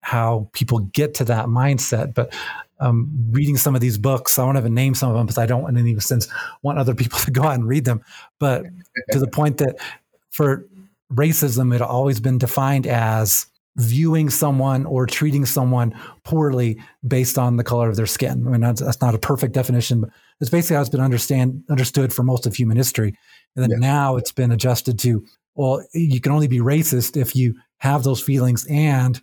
how 0.00 0.48
people 0.52 0.78
get 0.78 1.14
to 1.14 1.24
that 1.24 1.46
mindset. 1.46 2.14
But 2.14 2.32
um, 2.78 3.10
reading 3.30 3.56
some 3.56 3.74
of 3.74 3.80
these 3.80 3.98
books. 3.98 4.38
I 4.38 4.44
won't 4.44 4.58
even 4.58 4.74
name 4.74 4.94
some 4.94 5.10
of 5.10 5.16
them 5.16 5.26
because 5.26 5.38
I 5.38 5.46
don't, 5.46 5.68
in 5.68 5.76
any 5.76 5.98
sense, 6.00 6.28
want 6.62 6.78
other 6.78 6.94
people 6.94 7.18
to 7.24 7.30
go 7.30 7.42
out 7.44 7.54
and 7.54 7.66
read 7.66 7.84
them. 7.84 8.02
But 8.38 8.64
to 9.12 9.18
the 9.18 9.28
point 9.28 9.58
that 9.58 9.76
for 10.30 10.66
racism, 11.12 11.74
it 11.74 11.80
always 11.80 12.20
been 12.20 12.38
defined 12.38 12.86
as 12.86 13.46
viewing 13.76 14.30
someone 14.30 14.86
or 14.86 15.06
treating 15.06 15.44
someone 15.44 15.94
poorly 16.24 16.80
based 17.06 17.38
on 17.38 17.56
the 17.56 17.64
color 17.64 17.88
of 17.88 17.96
their 17.96 18.06
skin. 18.06 18.46
I 18.46 18.50
mean, 18.50 18.60
that's, 18.60 18.80
that's 18.80 19.00
not 19.00 19.14
a 19.14 19.18
perfect 19.18 19.52
definition, 19.52 20.00
but 20.00 20.10
it's 20.40 20.50
basically 20.50 20.76
how 20.76 20.80
it's 20.80 20.90
been 20.90 21.00
understand 21.00 21.62
understood 21.68 22.12
for 22.12 22.22
most 22.22 22.46
of 22.46 22.54
human 22.54 22.76
history. 22.76 23.18
And 23.54 23.62
then 23.62 23.70
yeah. 23.70 23.88
now 23.88 24.16
it's 24.16 24.32
been 24.32 24.50
adjusted 24.50 24.98
to, 25.00 25.24
well, 25.54 25.84
you 25.92 26.20
can 26.20 26.32
only 26.32 26.48
be 26.48 26.58
racist 26.58 27.16
if 27.16 27.36
you 27.36 27.54
have 27.78 28.02
those 28.02 28.22
feelings 28.22 28.66
and 28.70 29.20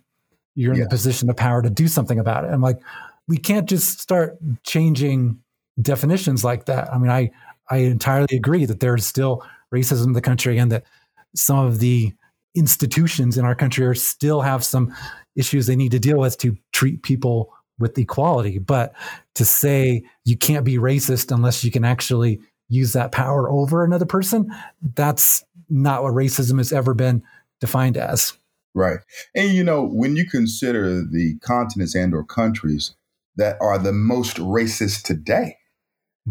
you're 0.54 0.72
in 0.72 0.78
yeah. 0.78 0.84
the 0.84 0.90
position 0.90 1.28
of 1.28 1.36
power 1.36 1.62
to 1.62 1.70
do 1.70 1.88
something 1.88 2.18
about 2.18 2.44
it. 2.44 2.48
I'm 2.48 2.62
like, 2.62 2.78
we 3.26 3.38
can't 3.38 3.68
just 3.68 4.00
start 4.00 4.36
changing 4.64 5.40
definitions 5.80 6.44
like 6.44 6.66
that. 6.66 6.92
I 6.92 6.98
mean, 6.98 7.10
I 7.10 7.30
I 7.70 7.78
entirely 7.78 8.36
agree 8.36 8.66
that 8.66 8.80
there's 8.80 9.06
still 9.06 9.42
racism 9.72 10.06
in 10.06 10.12
the 10.12 10.20
country 10.20 10.58
and 10.58 10.70
that 10.70 10.84
some 11.34 11.58
of 11.58 11.78
the 11.78 12.12
institutions 12.54 13.36
in 13.36 13.44
our 13.44 13.54
country 13.54 13.84
are 13.84 13.94
still 13.94 14.42
have 14.42 14.64
some 14.64 14.94
issues 15.36 15.66
they 15.66 15.76
need 15.76 15.90
to 15.92 15.98
deal 15.98 16.18
with 16.18 16.38
to 16.38 16.56
treat 16.72 17.02
people 17.02 17.52
with 17.78 17.98
equality. 17.98 18.58
But 18.58 18.94
to 19.34 19.44
say 19.44 20.04
you 20.24 20.36
can't 20.36 20.64
be 20.64 20.76
racist 20.76 21.34
unless 21.34 21.64
you 21.64 21.70
can 21.70 21.84
actually 21.84 22.40
use 22.68 22.92
that 22.92 23.12
power 23.12 23.50
over 23.50 23.84
another 23.84 24.06
person, 24.06 24.52
that's 24.94 25.44
not 25.68 26.02
what 26.02 26.14
racism 26.14 26.58
has 26.58 26.72
ever 26.72 26.94
been 26.94 27.22
defined 27.60 27.96
as. 27.96 28.36
Right. 28.74 28.98
And 29.34 29.52
you 29.52 29.64
know, 29.64 29.84
when 29.84 30.16
you 30.16 30.28
consider 30.28 31.02
the 31.02 31.36
continents 31.40 31.94
and 31.94 32.14
or 32.14 32.24
countries 32.24 32.94
that 33.36 33.56
are 33.60 33.78
the 33.78 33.92
most 33.92 34.36
racist 34.36 35.02
today, 35.02 35.56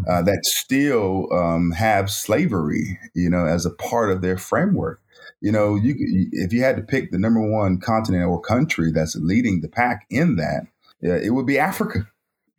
uh, 0.08 0.22
that 0.22 0.44
still 0.44 1.32
um, 1.32 1.70
have 1.70 2.10
slavery, 2.10 2.98
you 3.14 3.30
know, 3.30 3.46
as 3.46 3.64
a 3.64 3.70
part 3.70 4.10
of 4.10 4.22
their 4.22 4.36
framework. 4.36 5.00
You 5.44 5.52
know, 5.52 5.74
you 5.74 5.94
if 6.32 6.54
you 6.54 6.62
had 6.62 6.76
to 6.76 6.82
pick 6.82 7.10
the 7.10 7.18
number 7.18 7.42
one 7.42 7.78
continent 7.78 8.24
or 8.24 8.40
country 8.40 8.90
that's 8.90 9.14
leading 9.14 9.60
the 9.60 9.68
pack 9.68 10.06
in 10.08 10.36
that, 10.36 10.62
it 11.02 11.34
would 11.34 11.44
be 11.44 11.58
Africa. 11.58 12.08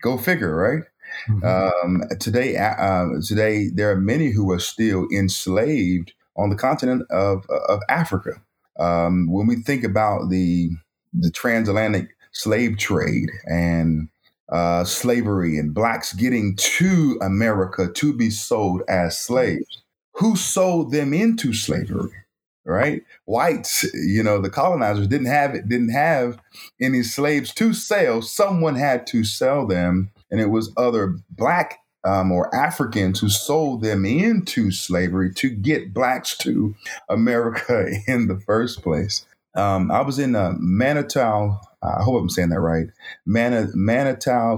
Go 0.03 0.19
figure, 0.19 0.55
right? 0.55 0.83
Mm-hmm. 1.27 2.03
Um, 2.03 2.03
today, 2.19 2.55
uh, 2.57 3.07
today 3.25 3.69
there 3.73 3.89
are 3.89 3.99
many 3.99 4.29
who 4.29 4.51
are 4.51 4.59
still 4.59 5.07
enslaved 5.11 6.13
on 6.37 6.51
the 6.51 6.55
continent 6.55 7.07
of 7.09 7.47
of 7.49 7.79
Africa. 7.89 8.39
Um, 8.79 9.31
when 9.31 9.47
we 9.47 9.55
think 9.55 9.83
about 9.83 10.29
the 10.29 10.69
the 11.11 11.31
transatlantic 11.31 12.15
slave 12.33 12.77
trade 12.77 13.31
and 13.49 14.09
uh, 14.49 14.83
slavery 14.83 15.57
and 15.57 15.73
blacks 15.73 16.13
getting 16.13 16.55
to 16.57 17.17
America 17.19 17.91
to 17.95 18.15
be 18.15 18.29
sold 18.29 18.83
as 18.87 19.17
slaves, 19.17 19.81
who 20.11 20.35
sold 20.35 20.91
them 20.91 21.15
into 21.15 21.51
slavery? 21.51 22.11
Right, 22.65 23.03
whites. 23.25 23.85
You 23.93 24.23
know, 24.23 24.41
the 24.41 24.49
colonizers 24.49 25.07
didn't 25.07 25.27
have 25.27 25.53
it. 25.53 25.69
Didn't 25.69 25.89
have 25.91 26.39
any 26.81 27.03
slaves 27.03 27.53
to 27.55 27.73
sell. 27.73 28.23
Someone 28.23 28.75
had 28.75 29.05
to 29.07 29.23
sell 29.23 29.67
them, 29.67 30.11
and 30.31 30.41
it 30.41 30.49
was 30.49 30.73
other 30.75 31.15
black 31.29 31.79
um, 32.05 32.31
or 32.31 32.53
Africans 32.55 33.19
who 33.19 33.29
sold 33.29 33.81
them 33.81 34.05
into 34.05 34.71
slavery 34.71 35.33
to 35.35 35.49
get 35.49 35.93
blacks 35.93 36.37
to 36.39 36.75
America 37.09 37.89
in 38.07 38.27
the 38.27 38.39
first 38.39 38.81
place. 38.83 39.25
Um, 39.55 39.89
I 39.91 40.01
was 40.01 40.19
in 40.19 40.35
uh, 40.35 40.53
I 41.99 42.03
hope 42.03 42.19
I'm 42.19 42.29
saying 42.29 42.49
that 42.49 42.59
right, 42.59 42.87
Man- 43.25 43.71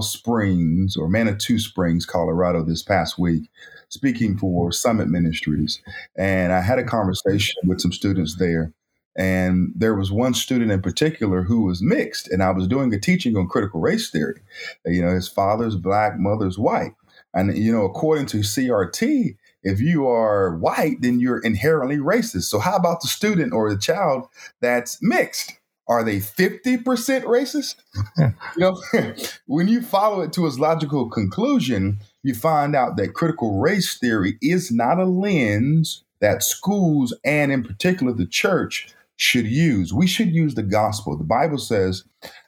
Springs 0.00 0.96
or 0.96 1.08
Manitou 1.08 1.58
Springs, 1.58 2.04
Colorado, 2.04 2.64
this 2.64 2.82
past 2.82 3.18
week, 3.18 3.48
speaking 3.88 4.36
for 4.36 4.72
Summit 4.72 5.08
Ministries. 5.08 5.80
And 6.16 6.52
I 6.52 6.60
had 6.60 6.78
a 6.78 6.84
conversation 6.84 7.56
with 7.66 7.80
some 7.80 7.92
students 7.92 8.36
there. 8.36 8.72
And 9.16 9.72
there 9.74 9.96
was 9.96 10.12
one 10.12 10.32
student 10.32 10.70
in 10.70 10.80
particular 10.80 11.42
who 11.42 11.62
was 11.62 11.82
mixed, 11.82 12.28
and 12.28 12.40
I 12.40 12.52
was 12.52 12.68
doing 12.68 12.94
a 12.94 13.00
teaching 13.00 13.36
on 13.36 13.48
critical 13.48 13.80
race 13.80 14.10
theory. 14.10 14.40
You 14.86 15.02
know, 15.02 15.12
his 15.12 15.26
father's 15.26 15.74
black, 15.74 16.18
mother's 16.18 16.56
white. 16.56 16.92
And, 17.34 17.56
you 17.58 17.72
know, 17.72 17.84
according 17.84 18.26
to 18.26 18.38
CRT, 18.38 19.36
if 19.62 19.80
you 19.80 20.06
are 20.06 20.56
white, 20.56 21.00
then 21.00 21.18
you're 21.18 21.40
inherently 21.40 21.96
racist. 21.96 22.44
So, 22.44 22.60
how 22.60 22.76
about 22.76 23.00
the 23.00 23.08
student 23.08 23.52
or 23.52 23.68
the 23.68 23.78
child 23.78 24.28
that's 24.60 24.98
mixed? 25.02 25.58
Are 25.88 26.04
they 26.04 26.18
50% 26.18 26.84
racist? 27.24 27.76
you 28.18 28.32
know, 28.56 28.80
when 29.46 29.68
you 29.68 29.82
follow 29.82 30.20
it 30.20 30.32
to 30.34 30.46
its 30.46 30.58
logical 30.58 31.08
conclusion, 31.08 31.98
you 32.28 32.34
find 32.34 32.76
out 32.76 32.96
that 32.96 33.14
critical 33.14 33.58
race 33.58 33.98
theory 33.98 34.38
is 34.40 34.70
not 34.70 34.98
a 34.98 35.04
lens 35.04 36.04
that 36.20 36.42
schools 36.42 37.14
and, 37.24 37.50
in 37.50 37.62
particular, 37.64 38.12
the 38.12 38.26
church 38.26 38.94
should 39.16 39.46
use. 39.46 39.92
We 39.92 40.06
should 40.06 40.30
use 40.30 40.54
the 40.54 40.62
gospel. 40.62 41.16
The 41.16 41.24
Bible 41.24 41.58
says 41.58 42.04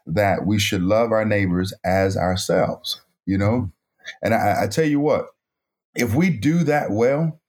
that 0.06 0.46
we 0.46 0.58
should 0.58 0.82
love 0.82 1.10
our 1.12 1.24
neighbors 1.24 1.72
as 1.84 2.16
ourselves, 2.16 3.00
you 3.26 3.38
know? 3.38 3.72
And 4.22 4.34
I, 4.34 4.64
I 4.64 4.66
tell 4.68 4.86
you 4.86 5.00
what, 5.00 5.26
if 5.94 6.14
we 6.14 6.30
do 6.30 6.62
that 6.64 6.90
well, 6.90 7.40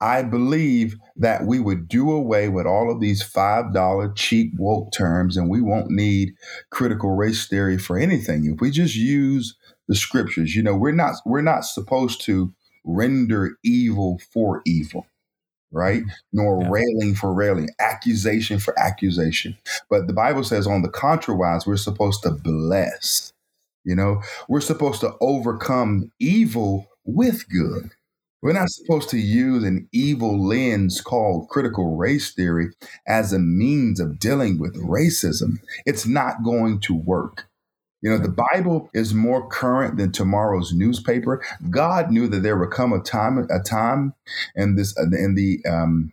I 0.00 0.22
believe 0.22 0.96
that 1.16 1.44
we 1.44 1.60
would 1.60 1.86
do 1.86 2.10
away 2.10 2.48
with 2.48 2.66
all 2.66 2.90
of 2.90 3.00
these 3.00 3.22
$5 3.22 4.16
cheap 4.16 4.52
woke 4.56 4.92
terms 4.92 5.36
and 5.36 5.50
we 5.50 5.60
won't 5.60 5.90
need 5.90 6.32
critical 6.70 7.10
race 7.10 7.46
theory 7.46 7.76
for 7.76 7.98
anything. 7.98 8.46
If 8.46 8.62
we 8.62 8.70
just 8.70 8.96
use 8.96 9.56
the 9.90 9.96
scriptures, 9.96 10.54
you 10.54 10.62
know, 10.62 10.76
we're 10.76 10.92
not 10.92 11.16
we're 11.26 11.42
not 11.42 11.64
supposed 11.64 12.20
to 12.20 12.54
render 12.84 13.56
evil 13.64 14.20
for 14.32 14.62
evil, 14.64 15.04
right? 15.72 16.04
Nor 16.32 16.62
yeah. 16.62 16.68
railing 16.70 17.16
for 17.16 17.34
railing, 17.34 17.70
accusation 17.80 18.60
for 18.60 18.78
accusation. 18.78 19.58
But 19.90 20.06
the 20.06 20.12
Bible 20.12 20.44
says 20.44 20.68
on 20.68 20.82
the 20.82 20.88
contrawise, 20.88 21.66
we're 21.66 21.76
supposed 21.76 22.22
to 22.22 22.30
bless. 22.30 23.32
You 23.82 23.96
know, 23.96 24.22
we're 24.48 24.60
supposed 24.60 25.00
to 25.00 25.14
overcome 25.20 26.12
evil 26.20 26.86
with 27.04 27.48
good. 27.48 27.90
We're 28.42 28.52
not 28.52 28.70
supposed 28.70 29.10
to 29.10 29.18
use 29.18 29.64
an 29.64 29.88
evil 29.90 30.46
lens 30.46 31.00
called 31.00 31.48
critical 31.48 31.96
race 31.96 32.32
theory 32.32 32.68
as 33.08 33.32
a 33.32 33.40
means 33.40 33.98
of 33.98 34.20
dealing 34.20 34.60
with 34.60 34.80
racism. 34.80 35.58
It's 35.84 36.06
not 36.06 36.44
going 36.44 36.78
to 36.82 36.94
work. 36.94 37.49
You 38.02 38.10
know, 38.10 38.18
the 38.18 38.34
Bible 38.52 38.88
is 38.94 39.12
more 39.12 39.46
current 39.48 39.98
than 39.98 40.12
tomorrow's 40.12 40.72
newspaper. 40.72 41.42
God 41.68 42.10
knew 42.10 42.28
that 42.28 42.42
there 42.42 42.56
would 42.58 42.70
come 42.70 42.92
a 42.92 43.00
time, 43.00 43.46
a 43.50 43.60
time 43.62 44.14
in 44.56 44.76
this, 44.76 44.96
in 44.98 45.34
the, 45.34 45.58
um, 45.70 46.12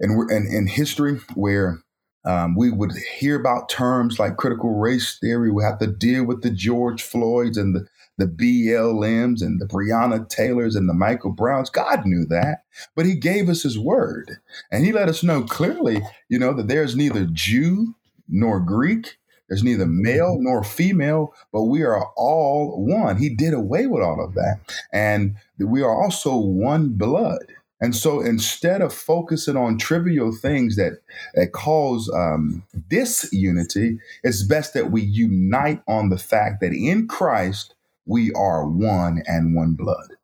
in, 0.00 0.10
in, 0.30 0.46
in 0.46 0.66
history 0.66 1.20
where 1.34 1.78
um, 2.24 2.54
we 2.54 2.70
would 2.70 2.92
hear 3.18 3.38
about 3.38 3.68
terms 3.68 4.18
like 4.18 4.36
critical 4.36 4.78
race 4.78 5.18
theory. 5.18 5.50
We 5.50 5.64
have 5.64 5.78
to 5.78 5.86
deal 5.86 6.24
with 6.24 6.42
the 6.42 6.50
George 6.50 7.02
Floyds 7.02 7.56
and 7.56 7.74
the, 7.74 7.86
the 8.18 8.26
BLMs 8.26 9.42
and 9.42 9.60
the 9.60 9.66
Breonna 9.66 10.28
Taylors 10.28 10.76
and 10.76 10.88
the 10.88 10.94
Michael 10.94 11.32
Browns. 11.32 11.70
God 11.70 12.06
knew 12.06 12.24
that, 12.26 12.64
but 12.94 13.06
He 13.06 13.14
gave 13.14 13.48
us 13.48 13.62
His 13.62 13.78
word. 13.78 14.38
And 14.70 14.84
He 14.84 14.92
let 14.92 15.08
us 15.08 15.22
know 15.22 15.42
clearly, 15.42 16.02
you 16.28 16.38
know, 16.38 16.52
that 16.52 16.68
there's 16.68 16.94
neither 16.94 17.26
Jew 17.32 17.94
nor 18.28 18.60
Greek, 18.60 19.18
there's 19.52 19.62
neither 19.62 19.84
male 19.84 20.38
nor 20.40 20.64
female, 20.64 21.34
but 21.52 21.64
we 21.64 21.82
are 21.82 22.06
all 22.16 22.82
one. 22.82 23.18
He 23.18 23.28
did 23.28 23.52
away 23.52 23.86
with 23.86 24.02
all 24.02 24.24
of 24.24 24.32
that. 24.32 24.60
And 24.94 25.36
we 25.58 25.82
are 25.82 25.94
also 25.94 26.34
one 26.34 26.94
blood. 26.94 27.44
And 27.78 27.94
so 27.94 28.22
instead 28.22 28.80
of 28.80 28.94
focusing 28.94 29.58
on 29.58 29.76
trivial 29.76 30.32
things 30.34 30.76
that, 30.76 31.02
that 31.34 31.52
cause 31.52 32.10
um, 32.14 32.62
disunity, 32.88 33.98
it's 34.24 34.42
best 34.42 34.72
that 34.72 34.90
we 34.90 35.02
unite 35.02 35.82
on 35.86 36.08
the 36.08 36.16
fact 36.16 36.62
that 36.62 36.72
in 36.72 37.06
Christ, 37.06 37.74
we 38.06 38.32
are 38.32 38.66
one 38.66 39.22
and 39.26 39.54
one 39.54 39.74
blood. 39.74 40.16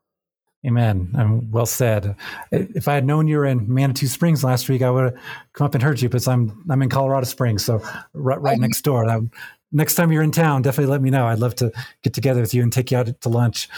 Amen. 0.65 1.09
Um, 1.17 1.51
well 1.51 1.65
said. 1.65 2.15
If 2.51 2.87
I 2.87 2.95
had 2.95 3.05
known 3.05 3.27
you 3.27 3.37
were 3.37 3.45
in 3.45 3.73
Manitou 3.73 4.07
Springs 4.07 4.43
last 4.43 4.67
week, 4.67 4.81
I 4.81 4.91
would 4.91 5.03
have 5.05 5.23
come 5.53 5.65
up 5.65 5.73
and 5.73 5.81
heard 5.81 6.01
you 6.01 6.09
because 6.09 6.27
I'm 6.27 6.65
I'm 6.69 6.81
in 6.81 6.89
Colorado 6.89 7.25
Springs, 7.25 7.63
so 7.63 7.81
right, 8.13 8.41
right 8.41 8.59
next 8.59 8.81
door. 8.81 9.07
next 9.71 9.95
time 9.95 10.11
you're 10.11 10.23
in 10.23 10.31
town, 10.31 10.61
definitely 10.61 10.91
let 10.91 11.01
me 11.01 11.11
know. 11.11 11.27
I'd 11.27 11.39
love 11.39 11.55
to 11.55 11.71
get 12.03 12.13
together 12.13 12.41
with 12.41 12.53
you 12.53 12.61
and 12.61 12.73
take 12.73 12.91
you 12.91 12.97
out 12.97 13.21
to 13.21 13.29
lunch. 13.29 13.69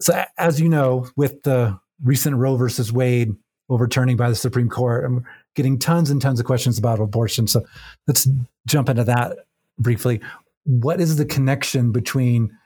So, 0.00 0.24
as 0.38 0.58
you 0.58 0.70
know, 0.70 1.08
with 1.14 1.42
the 1.42 1.78
recent 2.02 2.36
Roe 2.36 2.56
versus 2.56 2.90
Wade 2.90 3.34
overturning 3.70 4.16
by 4.16 4.28
the 4.28 4.34
Supreme 4.34 4.68
Court. 4.68 5.04
I'm 5.04 5.24
getting 5.54 5.78
tons 5.78 6.10
and 6.10 6.20
tons 6.20 6.40
of 6.40 6.46
questions 6.46 6.76
about 6.76 7.00
abortion. 7.00 7.46
So 7.46 7.64
let's 8.06 8.28
jump 8.66 8.88
into 8.88 9.04
that 9.04 9.38
briefly. 9.78 10.20
What 10.64 11.00
is 11.00 11.16
the 11.16 11.24
connection 11.24 11.92
between 11.92 12.56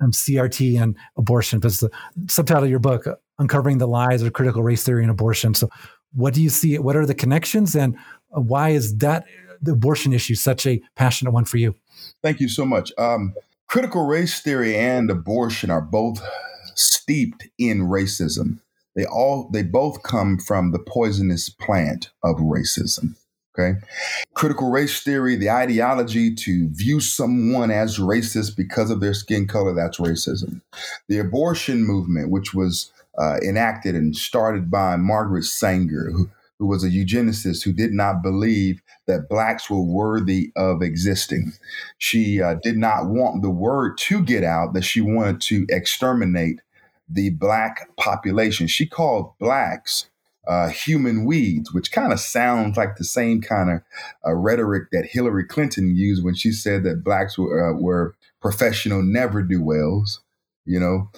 um, 0.00 0.12
CRT 0.12 0.80
and 0.80 0.96
abortion? 1.16 1.58
Because 1.58 1.80
the 1.80 1.90
subtitle 2.28 2.64
of 2.64 2.70
your 2.70 2.78
book, 2.78 3.06
Uncovering 3.38 3.78
the 3.78 3.88
Lies 3.88 4.22
of 4.22 4.32
Critical 4.32 4.62
Race 4.62 4.84
Theory 4.84 5.02
and 5.02 5.10
Abortion. 5.10 5.54
So, 5.54 5.68
what 6.12 6.34
do 6.34 6.42
you 6.42 6.50
see? 6.50 6.78
What 6.78 6.96
are 6.96 7.06
the 7.06 7.14
connections, 7.14 7.74
and 7.74 7.96
why 8.28 8.70
is 8.70 8.96
that 8.98 9.24
the 9.60 9.72
abortion 9.72 10.12
issue 10.12 10.34
such 10.34 10.66
a 10.66 10.80
passionate 10.96 11.30
one 11.30 11.44
for 11.44 11.56
you? 11.56 11.74
Thank 12.22 12.40
you 12.40 12.48
so 12.48 12.64
much. 12.64 12.92
Um, 12.98 13.34
critical 13.68 14.06
race 14.06 14.40
theory 14.40 14.76
and 14.76 15.10
abortion 15.10 15.70
are 15.70 15.80
both 15.80 16.22
steeped 16.74 17.48
in 17.58 17.82
racism. 17.82 18.60
They 18.94 19.06
all 19.06 19.48
they 19.52 19.62
both 19.62 20.02
come 20.02 20.38
from 20.38 20.72
the 20.72 20.78
poisonous 20.78 21.48
plant 21.48 22.10
of 22.22 22.36
racism. 22.36 23.16
Okay. 23.58 23.78
Critical 24.32 24.70
race 24.70 25.02
theory, 25.02 25.36
the 25.36 25.50
ideology 25.50 26.34
to 26.34 26.68
view 26.70 27.00
someone 27.00 27.70
as 27.70 27.98
racist 27.98 28.56
because 28.56 28.90
of 28.90 29.00
their 29.00 29.12
skin 29.12 29.46
color, 29.46 29.74
that's 29.74 29.98
racism. 29.98 30.62
The 31.08 31.18
abortion 31.18 31.84
movement, 31.84 32.30
which 32.30 32.54
was 32.54 32.90
uh, 33.18 33.36
enacted 33.46 33.94
and 33.94 34.16
started 34.16 34.70
by 34.70 34.96
Margaret 34.96 35.44
Sanger, 35.44 36.10
who, 36.10 36.30
who 36.58 36.66
was 36.66 36.82
a 36.82 36.88
eugenicist 36.88 37.62
who 37.62 37.74
did 37.74 37.92
not 37.92 38.22
believe 38.22 38.80
that 39.06 39.28
blacks 39.28 39.68
were 39.68 39.82
worthy 39.82 40.50
of 40.56 40.80
existing. 40.80 41.52
She 41.98 42.40
uh, 42.40 42.56
did 42.62 42.78
not 42.78 43.08
want 43.08 43.42
the 43.42 43.50
word 43.50 43.98
to 43.98 44.22
get 44.22 44.44
out 44.44 44.72
that 44.72 44.84
she 44.84 45.02
wanted 45.02 45.42
to 45.42 45.66
exterminate 45.68 46.60
the 47.06 47.30
black 47.30 47.94
population. 47.96 48.66
She 48.66 48.86
called 48.86 49.36
blacks 49.38 50.08
uh, 50.46 50.68
human 50.68 51.24
weeds, 51.24 51.72
which 51.72 51.92
kind 51.92 52.12
of 52.12 52.20
sounds 52.20 52.76
like 52.76 52.96
the 52.96 53.04
same 53.04 53.40
kind 53.40 53.70
of 53.70 53.80
uh, 54.26 54.34
rhetoric 54.34 54.90
that 54.92 55.06
Hillary 55.06 55.44
Clinton 55.44 55.94
used 55.94 56.24
when 56.24 56.34
she 56.34 56.52
said 56.52 56.84
that 56.84 57.04
blacks 57.04 57.38
were, 57.38 57.70
uh, 57.70 57.80
were 57.80 58.14
professional 58.40 59.02
never 59.02 59.42
do 59.42 59.62
wells. 59.62 60.20
You 60.64 60.80
know, 60.80 61.10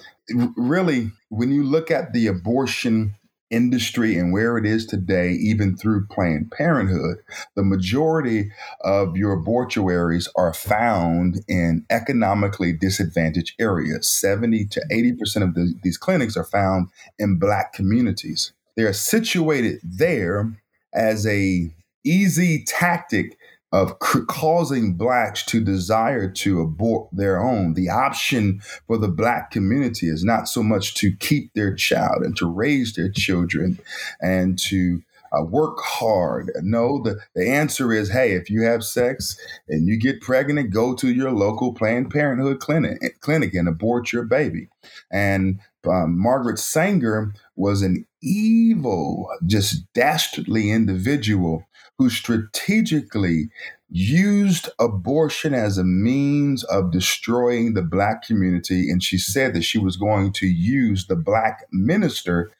really, 0.55 1.11
when 1.29 1.51
you 1.51 1.63
look 1.63 1.91
at 1.91 2.13
the 2.13 2.27
abortion 2.27 3.15
industry 3.51 4.17
and 4.17 4.33
where 4.33 4.57
it 4.57 4.65
is 4.65 4.85
today, 4.85 5.31
even 5.31 5.77
through 5.77 6.07
Planned 6.07 6.51
Parenthood, 6.51 7.17
the 7.55 7.63
majority 7.63 8.51
of 8.81 9.15
your 9.15 9.33
abortuaries 9.33 10.27
are 10.35 10.53
found 10.53 11.41
in 11.47 11.85
economically 11.89 12.73
disadvantaged 12.73 13.55
areas. 13.59 14.07
70 14.07 14.65
to 14.65 14.81
80% 14.91 15.43
of 15.43 15.53
the, 15.53 15.73
these 15.83 15.97
clinics 15.97 16.35
are 16.35 16.43
found 16.43 16.89
in 17.19 17.37
Black 17.37 17.71
communities. 17.73 18.51
They 18.75 18.83
are 18.83 18.93
situated 18.93 19.79
there 19.83 20.61
as 20.93 21.25
a 21.25 21.73
easy 22.03 22.63
tactic 22.65 23.37
of 23.71 23.99
causing 23.99 24.93
blacks 24.93 25.43
to 25.43 25.61
desire 25.61 26.29
to 26.29 26.61
abort 26.61 27.09
their 27.11 27.41
own. 27.41 27.73
The 27.73 27.89
option 27.89 28.61
for 28.87 28.97
the 28.97 29.09
black 29.09 29.51
community 29.51 30.07
is 30.07 30.23
not 30.23 30.47
so 30.47 30.63
much 30.63 30.93
to 30.95 31.15
keep 31.17 31.53
their 31.53 31.73
child 31.73 32.21
and 32.23 32.37
to 32.37 32.45
raise 32.45 32.93
their 32.93 33.09
children 33.09 33.79
and 34.21 34.57
to 34.59 35.01
uh, 35.35 35.43
work 35.43 35.79
hard. 35.79 36.51
No, 36.61 37.01
the, 37.01 37.19
the 37.33 37.49
answer 37.49 37.91
is 37.91 38.09
hey, 38.09 38.33
if 38.33 38.49
you 38.49 38.61
have 38.63 38.83
sex 38.83 39.37
and 39.67 39.87
you 39.87 39.99
get 39.99 40.21
pregnant, 40.21 40.71
go 40.71 40.95
to 40.95 41.11
your 41.11 41.31
local 41.31 41.73
Planned 41.73 42.11
Parenthood 42.11 42.59
clinic, 42.59 43.19
clinic 43.19 43.53
and 43.53 43.67
abort 43.67 44.13
your 44.13 44.23
baby. 44.23 44.69
And 45.11 45.59
um, 45.87 46.17
Margaret 46.17 46.59
Sanger 46.59 47.33
was 47.55 47.81
an 47.81 48.05
evil, 48.21 49.27
just 49.45 49.91
dastardly 49.93 50.71
individual 50.71 51.65
who 51.97 52.09
strategically 52.09 53.49
used 53.89 54.69
abortion 54.79 55.53
as 55.53 55.77
a 55.77 55.83
means 55.83 56.63
of 56.65 56.91
destroying 56.91 57.73
the 57.73 57.81
black 57.81 58.23
community. 58.23 58.89
And 58.89 59.01
she 59.01 59.17
said 59.17 59.53
that 59.53 59.63
she 59.63 59.77
was 59.77 59.95
going 59.95 60.33
to 60.33 60.47
use 60.47 61.07
the 61.07 61.15
black 61.15 61.65
minister 61.71 62.51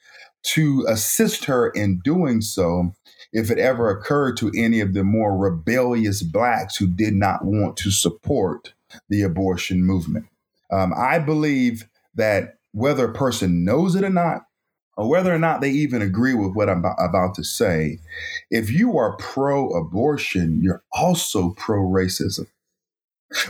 to 0.43 0.85
assist 0.87 1.45
her 1.45 1.69
in 1.69 1.99
doing 2.03 2.41
so 2.41 2.93
if 3.33 3.49
it 3.51 3.57
ever 3.57 3.89
occurred 3.89 4.37
to 4.37 4.51
any 4.55 4.79
of 4.79 4.93
the 4.93 5.03
more 5.03 5.35
rebellious 5.35 6.21
blacks 6.23 6.77
who 6.77 6.87
did 6.87 7.13
not 7.13 7.43
want 7.43 7.75
to 7.77 7.91
support 7.91 8.73
the 9.09 9.23
abortion 9.23 9.83
movement. 9.83 10.27
Um, 10.71 10.93
I 10.95 11.19
believe 11.19 11.89
that 12.13 12.55
whether 12.75 13.05
a 13.05 13.13
person 13.13 13.63
knows 13.63 13.95
it 13.95 14.03
or 14.03 14.09
not, 14.09 14.41
or 14.97 15.09
whether 15.09 15.33
or 15.33 15.39
not 15.39 15.61
they 15.61 15.71
even 15.71 16.01
agree 16.01 16.33
with 16.33 16.53
what 16.53 16.69
I'm 16.69 16.83
about 16.99 17.33
to 17.35 17.43
say, 17.43 17.99
if 18.51 18.69
you 18.69 18.97
are 18.97 19.15
pro 19.15 19.69
abortion, 19.69 20.59
you're 20.61 20.83
also 20.91 21.51
pro 21.51 21.79
racism. 21.79 22.47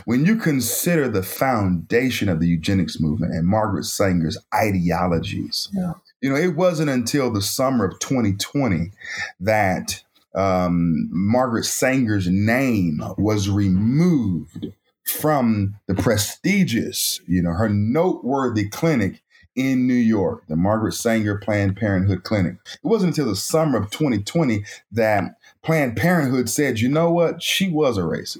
When 0.04 0.24
you 0.24 0.36
consider 0.36 1.08
the 1.08 1.24
foundation 1.24 2.28
of 2.28 2.38
the 2.40 2.46
eugenics 2.46 3.00
movement 3.00 3.32
and 3.32 3.46
Margaret 3.46 3.84
Sanger's 3.84 4.38
ideologies, 4.54 5.68
yeah. 5.72 5.94
you 6.20 6.30
know, 6.30 6.36
it 6.36 6.56
wasn't 6.56 6.90
until 6.90 7.32
the 7.32 7.42
summer 7.42 7.84
of 7.84 7.98
2020 7.98 8.92
that 9.40 10.02
um, 10.36 11.08
Margaret 11.10 11.64
Sanger's 11.64 12.28
name 12.28 13.02
was 13.18 13.50
removed 13.50 14.72
from 15.06 15.76
the 15.86 15.94
prestigious, 15.94 17.20
you 17.26 17.42
know, 17.42 17.52
her 17.52 17.68
noteworthy 17.68 18.68
clinic 18.68 19.22
in 19.54 19.86
New 19.86 19.94
York, 19.94 20.44
the 20.48 20.56
Margaret 20.56 20.92
Sanger 20.92 21.38
Planned 21.38 21.76
Parenthood 21.76 22.24
Clinic. 22.24 22.56
It 22.74 22.86
wasn't 22.86 23.16
until 23.16 23.30
the 23.30 23.36
summer 23.36 23.78
of 23.78 23.90
2020 23.90 24.64
that 24.92 25.36
Planned 25.62 25.96
Parenthood 25.96 26.50
said, 26.50 26.80
you 26.80 26.88
know 26.88 27.10
what, 27.10 27.42
she 27.42 27.70
was 27.70 27.96
a 27.96 28.02
racist, 28.02 28.38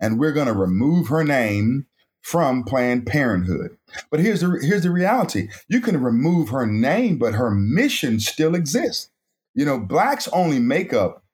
and 0.00 0.18
we're 0.18 0.32
going 0.32 0.46
to 0.46 0.52
remove 0.52 1.08
her 1.08 1.24
name 1.24 1.86
from 2.22 2.62
Planned 2.62 3.06
Parenthood. 3.06 3.76
But 4.10 4.20
here's 4.20 4.40
the 4.40 4.58
here's 4.62 4.84
the 4.84 4.90
reality: 4.90 5.48
you 5.68 5.80
can 5.80 6.02
remove 6.02 6.48
her 6.50 6.66
name, 6.66 7.18
but 7.18 7.34
her 7.34 7.50
mission 7.50 8.20
still 8.20 8.54
exists. 8.54 9.10
You 9.54 9.66
know, 9.66 9.78
blacks 9.78 10.28
only 10.28 10.58
make 10.58 10.94
up 10.94 11.24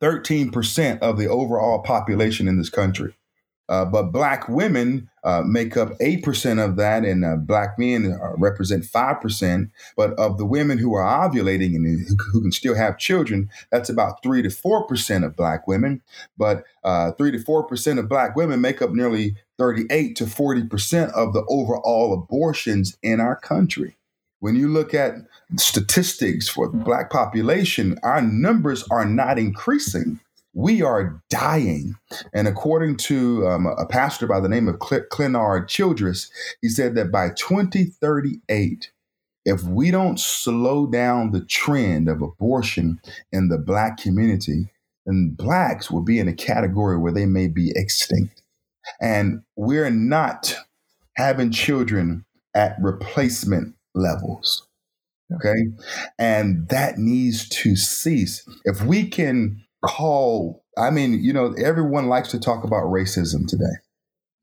13% 0.00 0.98
of 0.98 1.16
the 1.16 1.28
overall 1.28 1.80
population 1.80 2.48
in 2.48 2.58
this 2.58 2.70
country. 2.70 3.14
Uh, 3.68 3.84
but 3.84 4.12
black 4.12 4.48
women 4.48 5.08
uh, 5.24 5.42
make 5.46 5.76
up 5.76 5.90
8% 5.98 6.62
of 6.62 6.76
that, 6.76 7.04
and 7.04 7.24
uh, 7.24 7.36
black 7.36 7.78
men 7.78 8.18
uh, 8.20 8.36
represent 8.36 8.84
5%. 8.84 9.70
But 9.96 10.12
of 10.18 10.36
the 10.36 10.44
women 10.44 10.78
who 10.78 10.94
are 10.94 11.28
ovulating 11.28 11.76
and 11.76 11.86
who, 11.86 12.16
who, 12.32 12.42
can 12.42 12.52
still 12.52 12.74
have 12.74 12.98
children, 12.98 13.48
that's 13.70 13.88
about 13.88 14.22
3 14.22 14.42
to 14.42 14.48
4% 14.48 15.24
of 15.24 15.36
black 15.36 15.66
women. 15.66 16.02
But 16.36 16.64
uh, 16.84 17.12
3 17.12 17.30
to 17.32 17.38
4% 17.38 17.98
of 17.98 18.08
black 18.08 18.34
women 18.36 18.60
make 18.60 18.82
up 18.82 18.90
nearly 18.90 19.36
38 19.58 20.16
to 20.16 20.24
40% 20.24 21.12
of 21.12 21.32
the 21.32 21.44
overall 21.48 22.12
abortions 22.12 22.96
in 23.02 23.20
our 23.20 23.36
country. 23.36 23.96
When 24.40 24.56
you 24.56 24.66
look 24.66 24.92
at 24.92 25.14
statistics 25.56 26.48
for 26.48 26.68
the 26.68 26.78
black 26.78 27.10
population, 27.10 27.96
our 28.02 28.20
numbers 28.20 28.82
are 28.90 29.04
not 29.04 29.38
increasing 29.38 30.18
we 30.54 30.82
are 30.82 31.22
dying. 31.30 31.94
And 32.34 32.46
according 32.46 32.96
to 32.98 33.46
um, 33.46 33.66
a 33.66 33.86
pastor 33.86 34.26
by 34.26 34.40
the 34.40 34.48
name 34.48 34.68
of 34.68 34.76
Cl- 34.82 35.64
Childress, 35.66 36.30
he 36.60 36.68
said 36.68 36.94
that 36.94 37.10
by 37.10 37.30
2038, 37.30 38.90
if 39.44 39.62
we 39.64 39.90
don't 39.90 40.20
slow 40.20 40.86
down 40.86 41.32
the 41.32 41.44
trend 41.44 42.08
of 42.08 42.22
abortion 42.22 43.00
in 43.32 43.48
the 43.48 43.58
black 43.58 43.96
community, 43.96 44.68
then 45.06 45.34
blacks 45.36 45.90
will 45.90 46.02
be 46.02 46.18
in 46.18 46.28
a 46.28 46.34
category 46.34 46.98
where 46.98 47.12
they 47.12 47.26
may 47.26 47.48
be 47.48 47.72
extinct. 47.74 48.42
And 49.00 49.42
we're 49.56 49.90
not 49.90 50.56
having 51.16 51.50
children 51.50 52.24
at 52.54 52.76
replacement 52.80 53.74
levels. 53.94 54.66
Okay. 55.34 55.66
And 56.18 56.68
that 56.68 56.98
needs 56.98 57.48
to 57.48 57.74
cease. 57.74 58.46
If 58.64 58.82
we 58.82 59.08
can 59.08 59.61
call, 59.82 60.64
I 60.78 60.90
mean, 60.90 61.22
you 61.22 61.32
know, 61.32 61.54
everyone 61.54 62.08
likes 62.08 62.30
to 62.30 62.40
talk 62.40 62.64
about 62.64 62.84
racism 62.84 63.46
today 63.46 63.76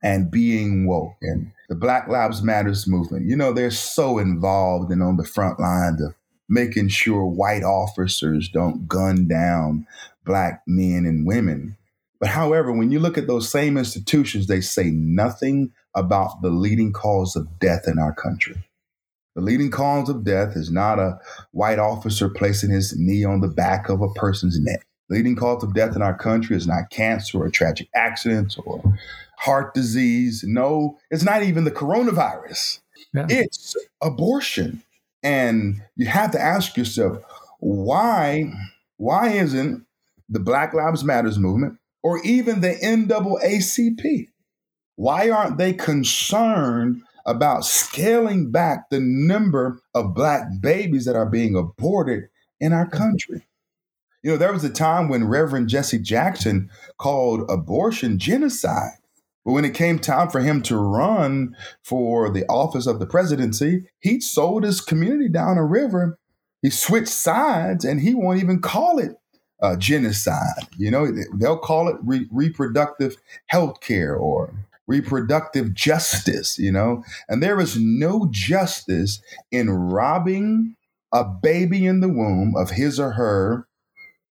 and 0.04 0.32
being 0.32 0.88
woke 0.88 1.16
and 1.22 1.52
the 1.68 1.76
Black 1.76 2.08
Lives 2.08 2.42
Matters 2.42 2.88
movement. 2.88 3.28
You 3.28 3.36
know, 3.36 3.52
they're 3.52 3.72
so 3.72 4.18
involved 4.18 4.92
and 4.92 5.02
on 5.04 5.18
the 5.18 5.26
front 5.26 5.60
lines 5.60 6.02
of 6.02 6.14
making 6.48 6.90
sure 6.90 7.26
white 7.26 7.64
officers 7.64 8.50
don't 8.50 8.88
gun 8.88 9.28
down 9.28 9.86
black 10.26 10.62
men 10.68 11.06
and 11.06 11.26
women. 11.26 11.78
But 12.20 12.30
however, 12.30 12.72
when 12.72 12.92
you 12.92 13.00
look 13.00 13.18
at 13.18 13.28
those 13.28 13.50
same 13.50 13.78
institutions, 13.78 14.48
they 14.48 14.62
say 14.62 14.90
nothing 14.90 15.72
about 15.96 16.42
the 16.42 16.50
leading 16.50 16.92
cause 16.92 17.36
of 17.36 17.60
death 17.60 17.88
in 17.88 17.98
our 17.98 18.14
country. 18.14 18.56
The 19.36 19.42
leading 19.42 19.72
cause 19.72 20.10
of 20.10 20.26
death 20.26 20.56
is 20.56 20.70
not 20.70 21.00
a 21.00 21.20
white 21.52 21.80
officer 21.80 22.30
placing 22.30 22.72
his 22.72 22.98
knee 22.98 23.24
on 23.24 23.42
the 23.42 23.48
back 23.48 23.88
of 23.88 24.02
a 24.02 24.10
person's 24.14 24.60
neck 24.60 24.86
leading 25.10 25.36
cause 25.36 25.64
of 25.64 25.74
death 25.74 25.96
in 25.96 26.02
our 26.02 26.18
country 26.18 26.56
is 26.56 26.68
not 26.68 26.90
cancer 26.90 27.40
or 27.40 27.50
tragic 27.50 27.90
accidents 27.96 28.58
or 28.58 28.82
heart 29.38 29.74
disease. 29.74 30.44
No, 30.46 30.98
it's 31.10 31.24
not 31.24 31.44
even 31.44 31.64
the 31.64 31.72
coronavirus. 31.72 32.80
Yeah. 33.14 33.26
It's 33.30 33.76
abortion. 34.02 34.84
And 35.24 35.82
you 35.96 36.08
have 36.08 36.32
to 36.32 36.42
ask 36.42 36.78
yourself, 36.78 37.24
why, 37.60 38.52
why 38.98 39.30
isn't 39.30 39.86
the 40.30 40.40
Black 40.40 40.74
Lives 40.74 41.04
Matters 41.04 41.40
movement 41.40 41.78
or 42.04 42.22
even 42.24 42.62
the 42.62 42.76
NAACP? 42.76 44.28
Why 44.96 45.30
aren't 45.30 45.58
they 45.58 45.74
concerned 45.74 47.02
about 47.26 47.66
scaling 47.66 48.52
back 48.52 48.90
the 48.90 49.00
number 49.00 49.82
of 49.94 50.14
black 50.14 50.44
babies 50.62 51.06
that 51.06 51.16
are 51.16 51.30
being 51.30 51.56
aborted 51.56 52.30
in 52.60 52.74
our 52.74 52.88
country? 52.88 53.46
You 54.22 54.32
know, 54.32 54.38
there 54.38 54.54
was 54.54 54.64
a 54.64 54.70
time 54.70 55.08
when 55.08 55.28
Reverend 55.28 55.70
Jesse 55.70 56.00
Jackson 56.00 56.70
called 56.98 57.50
abortion 57.50 58.20
genocide. 58.20 58.98
But 59.46 59.54
when 59.54 59.66
it 59.66 59.74
came 59.74 60.00
time 60.00 60.30
for 60.30 60.42
him 60.42 60.62
to 60.64 60.78
run 60.78 61.56
for 61.84 62.30
the 62.30 62.46
office 62.48 62.86
of 62.86 63.00
the 63.00 63.08
presidency, 63.08 63.86
he 64.00 64.20
sold 64.20 64.64
his 64.64 64.82
community 64.82 65.30
down 65.30 65.58
a 65.58 65.66
river. 65.66 66.18
He 66.62 66.70
switched 66.70 67.08
sides 67.08 67.86
and 67.86 68.02
he 68.02 68.14
won't 68.14 68.42
even 68.42 68.62
call 68.62 69.00
it 69.00 69.16
uh, 69.62 69.78
genocide. 69.78 70.68
You 70.78 70.92
know, 70.92 71.08
they'll 71.36 71.58
call 71.58 71.88
it 71.88 71.96
re- 72.04 72.28
reproductive 72.32 73.16
health 73.48 73.80
care 73.80 74.16
or 74.16 74.54
reproductive 74.88 75.74
justice, 75.74 76.60
you 76.60 76.72
know. 76.72 77.04
And 77.30 77.42
there 77.42 77.60
is 77.60 77.78
no 77.80 78.28
justice 78.30 79.22
in 79.52 79.70
robbing 79.70 80.76
a 81.14 81.24
baby 81.24 81.86
in 81.86 82.02
the 82.02 82.10
womb 82.10 82.54
of 82.58 82.72
his 82.72 83.00
or 83.00 83.12
her 83.12 83.66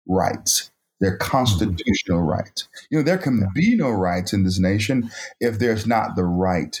rights. 0.07 0.71
They're 0.99 1.17
constitutional 1.17 2.21
rights. 2.21 2.67
You 2.89 2.99
know, 2.99 3.03
there 3.03 3.17
can 3.17 3.47
be 3.53 3.75
no 3.75 3.89
rights 3.91 4.33
in 4.33 4.43
this 4.43 4.59
nation 4.59 5.11
if 5.39 5.59
there's 5.59 5.85
not 5.85 6.15
the 6.15 6.23
right 6.23 6.79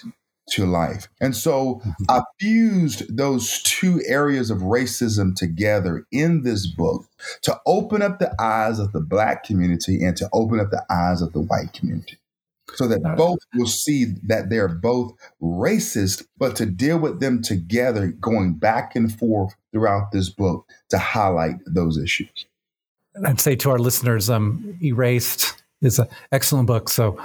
to 0.51 0.65
life. 0.65 1.07
And 1.19 1.35
so 1.35 1.75
mm-hmm. 1.75 2.03
I 2.09 2.21
fused 2.39 3.17
those 3.17 3.61
two 3.63 4.01
areas 4.05 4.51
of 4.51 4.59
racism 4.59 5.35
together 5.35 6.05
in 6.11 6.43
this 6.43 6.67
book 6.67 7.05
to 7.41 7.59
open 7.65 8.01
up 8.01 8.19
the 8.19 8.33
eyes 8.39 8.79
of 8.79 8.91
the 8.91 9.01
black 9.01 9.43
community 9.43 10.03
and 10.03 10.15
to 10.17 10.29
open 10.33 10.59
up 10.59 10.69
the 10.69 10.85
eyes 10.89 11.21
of 11.21 11.33
the 11.33 11.41
white 11.41 11.73
community. 11.73 12.17
So 12.73 12.87
that 12.87 13.15
both 13.15 13.39
will 13.53 13.67
see 13.67 14.05
that 14.23 14.49
they're 14.49 14.67
both 14.67 15.13
racist, 15.41 16.25
but 16.37 16.55
to 16.57 16.65
deal 16.65 16.97
with 16.97 17.19
them 17.19 17.41
together, 17.41 18.07
going 18.07 18.55
back 18.55 18.95
and 18.95 19.17
forth 19.17 19.55
throughout 19.71 20.11
this 20.11 20.29
book 20.29 20.65
to 20.89 20.97
highlight 20.97 21.55
those 21.65 21.97
issues. 21.97 22.47
I'd 23.23 23.39
say 23.39 23.55
to 23.57 23.69
our 23.69 23.79
listeners, 23.79 24.29
um, 24.29 24.77
Erased 24.81 25.53
is 25.81 25.99
an 25.99 26.07
excellent 26.31 26.67
book. 26.67 26.89
So 26.89 27.19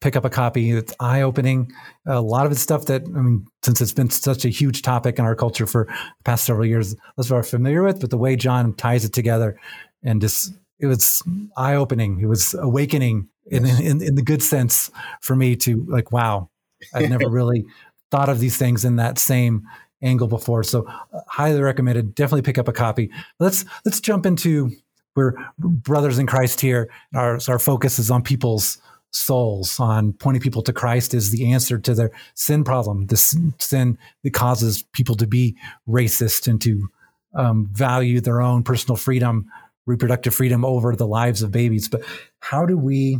pick 0.00 0.16
up 0.16 0.24
a 0.24 0.30
copy. 0.30 0.70
It's 0.70 0.92
eye 1.00 1.22
opening. 1.22 1.72
A 2.06 2.20
lot 2.20 2.46
of 2.46 2.52
it's 2.52 2.60
stuff 2.60 2.84
that, 2.86 3.02
I 3.02 3.20
mean, 3.20 3.46
since 3.62 3.80
it's 3.80 3.94
been 3.94 4.10
such 4.10 4.44
a 4.44 4.50
huge 4.50 4.82
topic 4.82 5.18
in 5.18 5.24
our 5.24 5.34
culture 5.34 5.66
for 5.66 5.86
the 5.86 6.24
past 6.24 6.44
several 6.44 6.66
years, 6.66 6.94
those 7.16 7.30
of 7.30 7.32
us 7.32 7.32
are 7.32 7.42
familiar 7.42 7.82
with, 7.82 8.00
but 8.00 8.10
the 8.10 8.18
way 8.18 8.36
John 8.36 8.74
ties 8.74 9.04
it 9.04 9.12
together 9.12 9.58
and 10.02 10.20
just, 10.20 10.52
it 10.78 10.86
was 10.86 11.22
eye 11.56 11.74
opening. 11.74 12.20
It 12.20 12.26
was 12.26 12.54
awakening 12.54 13.28
in, 13.46 13.64
in, 13.64 14.02
in 14.02 14.14
the 14.14 14.22
good 14.22 14.42
sense 14.42 14.90
for 15.22 15.34
me 15.34 15.56
to 15.56 15.84
like, 15.88 16.12
wow, 16.12 16.50
I've 16.92 17.08
never 17.08 17.28
really 17.30 17.64
thought 18.10 18.28
of 18.28 18.40
these 18.40 18.58
things 18.58 18.84
in 18.84 18.96
that 18.96 19.18
same 19.18 19.66
angle 20.02 20.28
before. 20.28 20.62
So 20.64 20.86
uh, 20.86 21.20
highly 21.28 21.62
recommended. 21.62 22.14
Definitely 22.14 22.42
pick 22.42 22.58
up 22.58 22.68
a 22.68 22.72
copy. 22.72 23.10
Let's, 23.40 23.64
let's 23.86 24.00
jump 24.00 24.26
into, 24.26 24.70
we're 25.16 25.34
brothers 25.58 26.18
in 26.18 26.26
Christ 26.26 26.60
here. 26.60 26.90
Our, 27.14 27.38
our 27.48 27.58
focus 27.58 27.98
is 27.98 28.10
on 28.10 28.22
people's 28.22 28.78
souls 29.14 29.78
on 29.78 30.12
pointing 30.12 30.42
people 30.42 30.62
to 30.62 30.72
Christ 30.72 31.14
is 31.14 31.30
the 31.30 31.52
answer 31.52 31.78
to 31.78 31.94
their 31.94 32.10
sin 32.34 32.64
problem, 32.64 33.06
the 33.06 33.16
sin 33.16 33.98
that 34.24 34.34
causes 34.34 34.82
people 34.92 35.14
to 35.16 35.26
be 35.26 35.56
racist 35.88 36.48
and 36.48 36.60
to 36.62 36.88
um, 37.34 37.68
value 37.72 38.20
their 38.20 38.40
own 38.40 38.62
personal 38.62 38.96
freedom, 38.96 39.46
reproductive 39.86 40.34
freedom 40.34 40.64
over 40.64 40.94
the 40.96 41.06
lives 41.06 41.42
of 41.42 41.52
babies. 41.52 41.88
But 41.88 42.02
how 42.40 42.66
do 42.66 42.76
we 42.76 43.18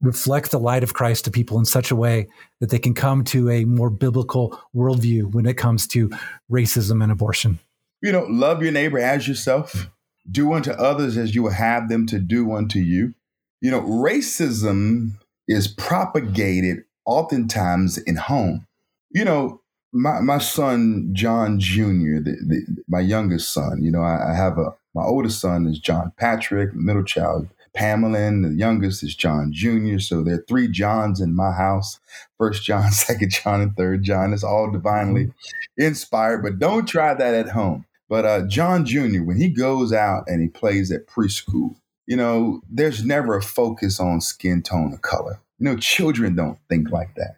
reflect 0.00 0.50
the 0.50 0.60
light 0.60 0.82
of 0.82 0.94
Christ 0.94 1.24
to 1.24 1.30
people 1.30 1.58
in 1.58 1.64
such 1.64 1.90
a 1.90 1.96
way 1.96 2.28
that 2.60 2.70
they 2.70 2.78
can 2.78 2.94
come 2.94 3.24
to 3.24 3.48
a 3.50 3.64
more 3.64 3.90
biblical 3.90 4.60
worldview 4.74 5.32
when 5.32 5.46
it 5.46 5.56
comes 5.56 5.86
to 5.88 6.10
racism 6.50 7.02
and 7.02 7.10
abortion? 7.10 7.58
You 8.02 8.12
know, 8.12 8.26
love 8.28 8.62
your 8.62 8.72
neighbor 8.72 8.98
as 8.98 9.26
yourself. 9.26 9.88
Do 10.30 10.52
unto 10.52 10.72
others 10.72 11.16
as 11.16 11.34
you 11.34 11.42
will 11.42 11.50
have 11.50 11.88
them 11.88 12.06
to 12.06 12.18
do 12.18 12.52
unto 12.52 12.78
you. 12.78 13.14
You 13.60 13.70
know, 13.70 13.82
racism 13.82 15.12
is 15.48 15.68
propagated 15.68 16.84
oftentimes 17.04 17.98
in 17.98 18.16
home. 18.16 18.66
You 19.10 19.24
know, 19.24 19.60
my, 19.92 20.20
my 20.20 20.38
son, 20.38 21.10
John 21.12 21.58
Jr., 21.58 22.20
the, 22.20 22.36
the, 22.46 22.84
my 22.88 23.00
youngest 23.00 23.52
son, 23.52 23.82
you 23.82 23.90
know, 23.90 24.02
I, 24.02 24.32
I 24.32 24.34
have 24.34 24.58
a, 24.58 24.74
my 24.94 25.02
oldest 25.02 25.40
son 25.40 25.66
is 25.66 25.78
John 25.78 26.12
Patrick, 26.18 26.74
middle 26.74 27.04
child, 27.04 27.48
Pamela, 27.74 28.18
and 28.18 28.44
the 28.44 28.54
youngest 28.54 29.02
is 29.02 29.14
John 29.14 29.52
Jr. 29.52 29.98
So 29.98 30.22
there 30.22 30.34
are 30.34 30.44
three 30.48 30.68
Johns 30.68 31.20
in 31.20 31.34
my 31.34 31.52
house. 31.52 32.00
First 32.38 32.64
John, 32.64 32.90
second 32.92 33.30
John, 33.30 33.60
and 33.60 33.76
third 33.76 34.02
John. 34.02 34.32
It's 34.32 34.44
all 34.44 34.70
divinely 34.70 35.26
mm-hmm. 35.26 35.82
inspired, 35.82 36.42
but 36.42 36.58
don't 36.58 36.86
try 36.86 37.14
that 37.14 37.34
at 37.34 37.50
home. 37.50 37.85
But 38.08 38.24
uh, 38.24 38.46
John 38.46 38.84
Jr., 38.84 39.22
when 39.22 39.38
he 39.38 39.48
goes 39.48 39.92
out 39.92 40.24
and 40.26 40.40
he 40.40 40.48
plays 40.48 40.92
at 40.92 41.06
preschool, 41.06 41.76
you 42.06 42.16
know, 42.16 42.60
there's 42.70 43.04
never 43.04 43.36
a 43.36 43.42
focus 43.42 43.98
on 43.98 44.20
skin 44.20 44.62
tone 44.62 44.92
or 44.92 44.98
color. 44.98 45.40
You 45.58 45.64
know, 45.64 45.76
children 45.76 46.36
don't 46.36 46.58
think 46.68 46.90
like 46.90 47.14
that. 47.16 47.36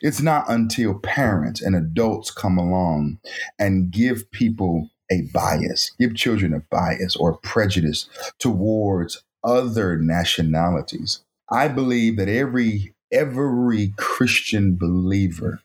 It's 0.00 0.20
not 0.20 0.44
until 0.48 0.98
parents 0.98 1.60
and 1.60 1.74
adults 1.74 2.30
come 2.30 2.58
along 2.58 3.18
and 3.58 3.90
give 3.90 4.30
people 4.30 4.90
a 5.10 5.22
bias, 5.32 5.90
give 5.98 6.14
children 6.14 6.54
a 6.54 6.60
bias 6.60 7.16
or 7.16 7.38
prejudice 7.38 8.08
towards 8.38 9.22
other 9.44 9.98
nationalities. 9.98 11.20
I 11.50 11.68
believe 11.68 12.16
that 12.16 12.28
every 12.28 12.94
every 13.12 13.92
Christian 13.98 14.76
believer 14.76 15.60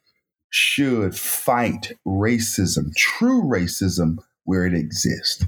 should 0.49 1.15
fight 1.15 1.93
racism, 2.05 2.93
true 2.95 3.43
racism 3.43 4.17
where 4.47 4.65
it 4.65 4.73
exists. 4.73 5.45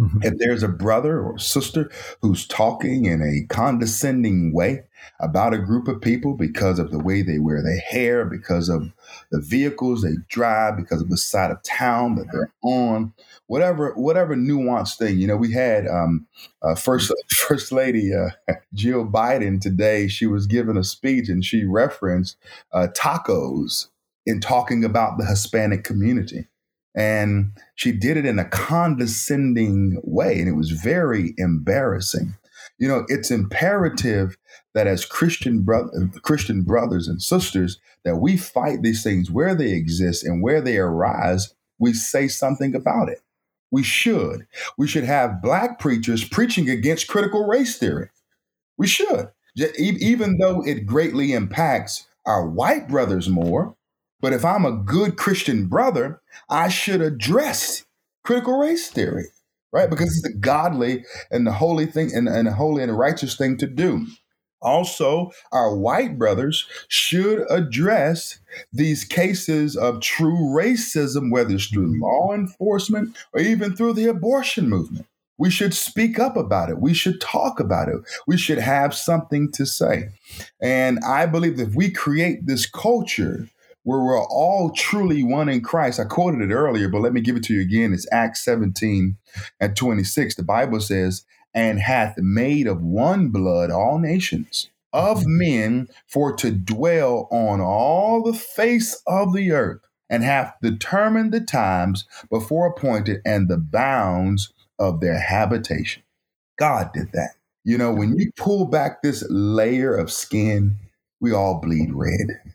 Mm-hmm. 0.00 0.18
If 0.22 0.38
there's 0.38 0.64
a 0.64 0.68
brother 0.68 1.20
or 1.20 1.38
sister 1.38 1.88
who's 2.20 2.48
talking 2.48 3.04
in 3.04 3.22
a 3.22 3.46
condescending 3.46 4.52
way 4.52 4.82
about 5.20 5.54
a 5.54 5.58
group 5.58 5.86
of 5.86 6.00
people 6.00 6.34
because 6.34 6.80
of 6.80 6.90
the 6.90 6.98
way 6.98 7.22
they 7.22 7.38
wear 7.38 7.62
their 7.62 7.78
hair, 7.78 8.24
because 8.24 8.68
of 8.68 8.92
the 9.30 9.40
vehicles 9.40 10.02
they 10.02 10.14
drive, 10.28 10.76
because 10.76 11.00
of 11.00 11.10
the 11.10 11.16
side 11.16 11.52
of 11.52 11.62
town 11.62 12.16
that 12.16 12.26
they're 12.32 12.52
on, 12.64 13.12
whatever 13.46 13.92
whatever 13.94 14.34
nuanced 14.34 14.98
thing. 14.98 15.16
You 15.16 15.28
know, 15.28 15.36
we 15.36 15.52
had 15.52 15.86
um, 15.86 16.26
uh, 16.60 16.74
first 16.74 17.12
First 17.46 17.70
Lady 17.70 18.12
uh, 18.12 18.30
Jill 18.74 19.06
Biden 19.06 19.60
today. 19.60 20.08
She 20.08 20.26
was 20.26 20.48
giving 20.48 20.76
a 20.76 20.82
speech 20.82 21.28
and 21.28 21.44
she 21.44 21.64
referenced 21.64 22.36
uh, 22.72 22.88
tacos 22.96 23.90
in 24.26 24.40
talking 24.40 24.84
about 24.84 25.18
the 25.18 25.24
Hispanic 25.24 25.84
community. 25.84 26.48
And 26.94 27.52
she 27.74 27.90
did 27.92 28.16
it 28.16 28.24
in 28.24 28.38
a 28.38 28.48
condescending 28.48 30.00
way, 30.04 30.38
and 30.38 30.48
it 30.48 30.52
was 30.52 30.70
very 30.70 31.34
embarrassing. 31.38 32.34
You 32.78 32.88
know, 32.88 33.04
it's 33.08 33.30
imperative 33.30 34.36
that 34.74 34.86
as 34.86 35.04
Christian 35.04 35.62
brother, 35.62 36.10
Christian 36.22 36.62
brothers 36.62 37.08
and 37.08 37.20
sisters, 37.22 37.78
that 38.04 38.16
we 38.16 38.36
fight 38.36 38.82
these 38.82 39.02
things 39.02 39.30
where 39.30 39.54
they 39.54 39.72
exist 39.72 40.24
and 40.24 40.42
where 40.42 40.60
they 40.60 40.76
arise. 40.78 41.54
We 41.78 41.92
say 41.92 42.28
something 42.28 42.74
about 42.74 43.08
it. 43.08 43.20
We 43.70 43.82
should. 43.82 44.46
We 44.78 44.86
should 44.86 45.04
have 45.04 45.42
black 45.42 45.80
preachers 45.80 46.22
preaching 46.28 46.70
against 46.70 47.08
critical 47.08 47.46
race 47.46 47.76
theory. 47.76 48.10
We 48.76 48.86
should, 48.86 49.30
even 49.76 50.38
though 50.38 50.62
it 50.64 50.86
greatly 50.86 51.32
impacts 51.32 52.06
our 52.24 52.48
white 52.48 52.88
brothers 52.88 53.28
more. 53.28 53.76
But 54.24 54.32
if 54.32 54.42
I'm 54.42 54.64
a 54.64 54.72
good 54.72 55.18
Christian 55.18 55.66
brother, 55.66 56.22
I 56.48 56.70
should 56.70 57.02
address 57.02 57.84
critical 58.24 58.56
race 58.56 58.88
theory, 58.88 59.26
right? 59.70 59.90
Because 59.90 60.06
it's 60.06 60.22
the 60.22 60.32
godly 60.32 61.04
and 61.30 61.46
the 61.46 61.52
holy 61.52 61.84
thing 61.84 62.10
and, 62.14 62.26
and 62.26 62.46
the 62.46 62.54
holy 62.54 62.82
and 62.82 62.98
righteous 62.98 63.36
thing 63.36 63.58
to 63.58 63.66
do. 63.66 64.06
Also, 64.62 65.30
our 65.52 65.76
white 65.76 66.18
brothers 66.18 66.66
should 66.88 67.44
address 67.50 68.38
these 68.72 69.04
cases 69.04 69.76
of 69.76 70.00
true 70.00 70.38
racism, 70.56 71.30
whether 71.30 71.56
it's 71.56 71.66
through 71.66 72.00
law 72.00 72.32
enforcement 72.32 73.14
or 73.34 73.40
even 73.40 73.76
through 73.76 73.92
the 73.92 74.06
abortion 74.06 74.70
movement. 74.70 75.04
We 75.36 75.50
should 75.50 75.74
speak 75.74 76.18
up 76.18 76.34
about 76.34 76.70
it. 76.70 76.80
We 76.80 76.94
should 76.94 77.20
talk 77.20 77.60
about 77.60 77.88
it. 77.88 77.96
We 78.26 78.38
should 78.38 78.58
have 78.58 78.94
something 78.94 79.52
to 79.52 79.66
say. 79.66 80.08
And 80.62 80.98
I 81.00 81.26
believe 81.26 81.58
that 81.58 81.68
if 81.68 81.74
we 81.74 81.90
create 81.90 82.46
this 82.46 82.64
culture 82.64 83.50
where 83.84 84.00
we're 84.00 84.22
all 84.26 84.70
truly 84.70 85.22
one 85.22 85.48
in 85.48 85.60
Christ. 85.60 86.00
I 86.00 86.04
quoted 86.04 86.40
it 86.40 86.52
earlier, 86.52 86.88
but 86.88 87.00
let 87.00 87.12
me 87.12 87.20
give 87.20 87.36
it 87.36 87.44
to 87.44 87.54
you 87.54 87.60
again. 87.60 87.92
It's 87.92 88.10
Acts 88.10 88.44
17 88.44 89.16
and 89.60 89.76
26. 89.76 90.34
The 90.34 90.42
Bible 90.42 90.80
says, 90.80 91.24
and 91.54 91.78
hath 91.78 92.18
made 92.18 92.66
of 92.66 92.82
one 92.82 93.28
blood 93.28 93.70
all 93.70 93.98
nations 93.98 94.70
of 94.92 95.18
mm-hmm. 95.20 95.38
men 95.38 95.88
for 96.08 96.34
to 96.36 96.50
dwell 96.50 97.28
on 97.30 97.60
all 97.60 98.22
the 98.22 98.34
face 98.34 99.00
of 99.06 99.34
the 99.34 99.52
earth, 99.52 99.80
and 100.10 100.22
hath 100.22 100.54
determined 100.62 101.32
the 101.32 101.40
times 101.40 102.06
before 102.30 102.66
appointed 102.66 103.20
and 103.24 103.48
the 103.48 103.58
bounds 103.58 104.52
of 104.78 105.00
their 105.00 105.18
habitation. 105.18 106.02
God 106.58 106.90
did 106.92 107.12
that. 107.12 107.32
You 107.64 107.78
know, 107.78 107.92
when 107.92 108.18
you 108.18 108.30
pull 108.36 108.66
back 108.66 109.02
this 109.02 109.24
layer 109.30 109.94
of 109.96 110.12
skin, 110.12 110.76
we 111.20 111.32
all 111.32 111.60
bleed 111.60 111.92
red 111.92 112.53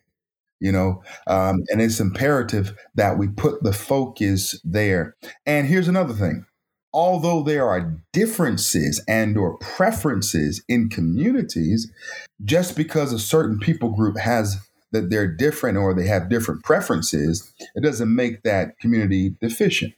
you 0.59 0.71
know 0.71 1.01
um, 1.27 1.63
and 1.69 1.81
it's 1.81 1.99
imperative 1.99 2.75
that 2.95 3.17
we 3.17 3.27
put 3.27 3.63
the 3.63 3.73
focus 3.73 4.59
there. 4.63 5.15
And 5.45 5.67
here's 5.67 5.87
another 5.87 6.13
thing. 6.13 6.45
Although 6.91 7.43
there 7.43 7.67
are 7.67 8.01
differences 8.13 9.03
and 9.07 9.37
or 9.37 9.57
preferences 9.57 10.63
in 10.67 10.89
communities 10.89 11.91
just 12.43 12.75
because 12.75 13.13
a 13.13 13.19
certain 13.19 13.59
people 13.59 13.89
group 13.89 14.17
has 14.17 14.57
that 14.91 15.11
they're 15.11 15.27
different 15.27 15.77
or 15.77 15.93
they 15.93 16.07
have 16.07 16.29
different 16.29 16.63
preferences 16.63 17.53
it 17.75 17.83
doesn't 17.83 18.13
make 18.13 18.41
that 18.43 18.79
community 18.79 19.35
deficient. 19.41 19.93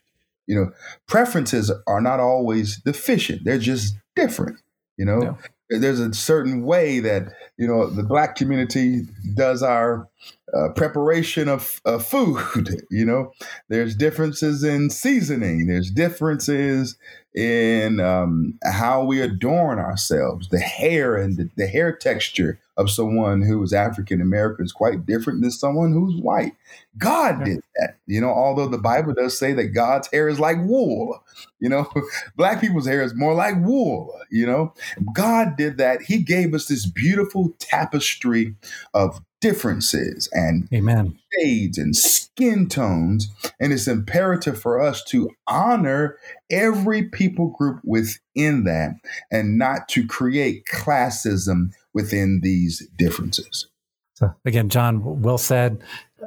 You 0.47 0.55
know 0.55 0.71
preferences 1.07 1.71
are 1.87 2.01
not 2.01 2.19
always 2.19 2.81
deficient. 2.81 3.45
They're 3.45 3.57
just 3.57 3.95
different 4.15 4.59
you 4.97 5.05
know? 5.05 5.19
No 5.19 5.37
there's 5.71 5.99
a 5.99 6.13
certain 6.13 6.63
way 6.63 6.99
that 6.99 7.33
you 7.57 7.65
know 7.65 7.89
the 7.89 8.03
black 8.03 8.35
community 8.35 9.03
does 9.33 9.63
our 9.63 10.07
uh, 10.53 10.69
preparation 10.69 11.47
of, 11.47 11.81
of 11.85 12.05
food. 12.05 12.81
You 12.91 13.05
know, 13.05 13.31
there's 13.69 13.95
differences 13.95 14.63
in 14.63 14.89
seasoning. 14.89 15.67
There's 15.67 15.89
differences 15.89 16.97
in 17.33 17.99
um, 18.01 18.59
how 18.63 19.03
we 19.03 19.21
adorn 19.21 19.79
ourselves. 19.79 20.49
The 20.49 20.59
hair 20.59 21.15
and 21.15 21.37
the, 21.37 21.49
the 21.55 21.67
hair 21.67 21.95
texture 21.95 22.59
of 22.77 22.89
someone 22.89 23.41
who 23.41 23.61
is 23.63 23.73
African 23.73 24.21
American 24.21 24.65
is 24.65 24.71
quite 24.71 25.05
different 25.05 25.41
than 25.41 25.51
someone 25.51 25.93
who's 25.93 26.21
white. 26.21 26.53
God 26.97 27.45
did 27.45 27.61
that. 27.77 27.97
You 28.07 28.19
know, 28.19 28.29
although 28.29 28.67
the 28.67 28.77
Bible 28.77 29.13
does 29.13 29.37
say 29.37 29.53
that 29.53 29.69
God's 29.69 30.09
hair 30.11 30.27
is 30.27 30.39
like 30.39 30.57
wool. 30.63 31.23
You 31.59 31.69
know, 31.69 31.89
black 32.35 32.59
people's 32.59 32.87
hair 32.87 33.03
is 33.03 33.15
more 33.15 33.33
like 33.33 33.55
wool. 33.59 34.13
You 34.29 34.45
know, 34.45 34.73
God 35.13 35.55
did 35.57 35.77
that. 35.77 36.01
He 36.01 36.23
gave 36.23 36.53
us 36.53 36.67
this 36.67 36.85
beautiful 36.85 37.53
tapestry 37.59 38.55
of 38.93 39.21
differences 39.41 40.29
and 40.31 40.69
Amen. 40.73 41.17
shades 41.37 41.77
and 41.77 41.95
skin 41.95 42.69
tones. 42.69 43.29
And 43.59 43.73
it's 43.73 43.87
imperative 43.87 44.61
for 44.61 44.79
us 44.79 45.03
to 45.05 45.29
honor 45.47 46.17
every 46.49 47.03
people 47.03 47.47
group 47.47 47.81
within 47.83 48.63
that 48.63 48.95
and 49.31 49.57
not 49.57 49.89
to 49.89 50.07
create 50.07 50.65
classism 50.71 51.71
within 51.93 52.39
these 52.41 52.87
differences. 52.97 53.67
So 54.13 54.33
again, 54.45 54.69
John, 54.69 55.21
well 55.21 55.37
said. 55.37 55.81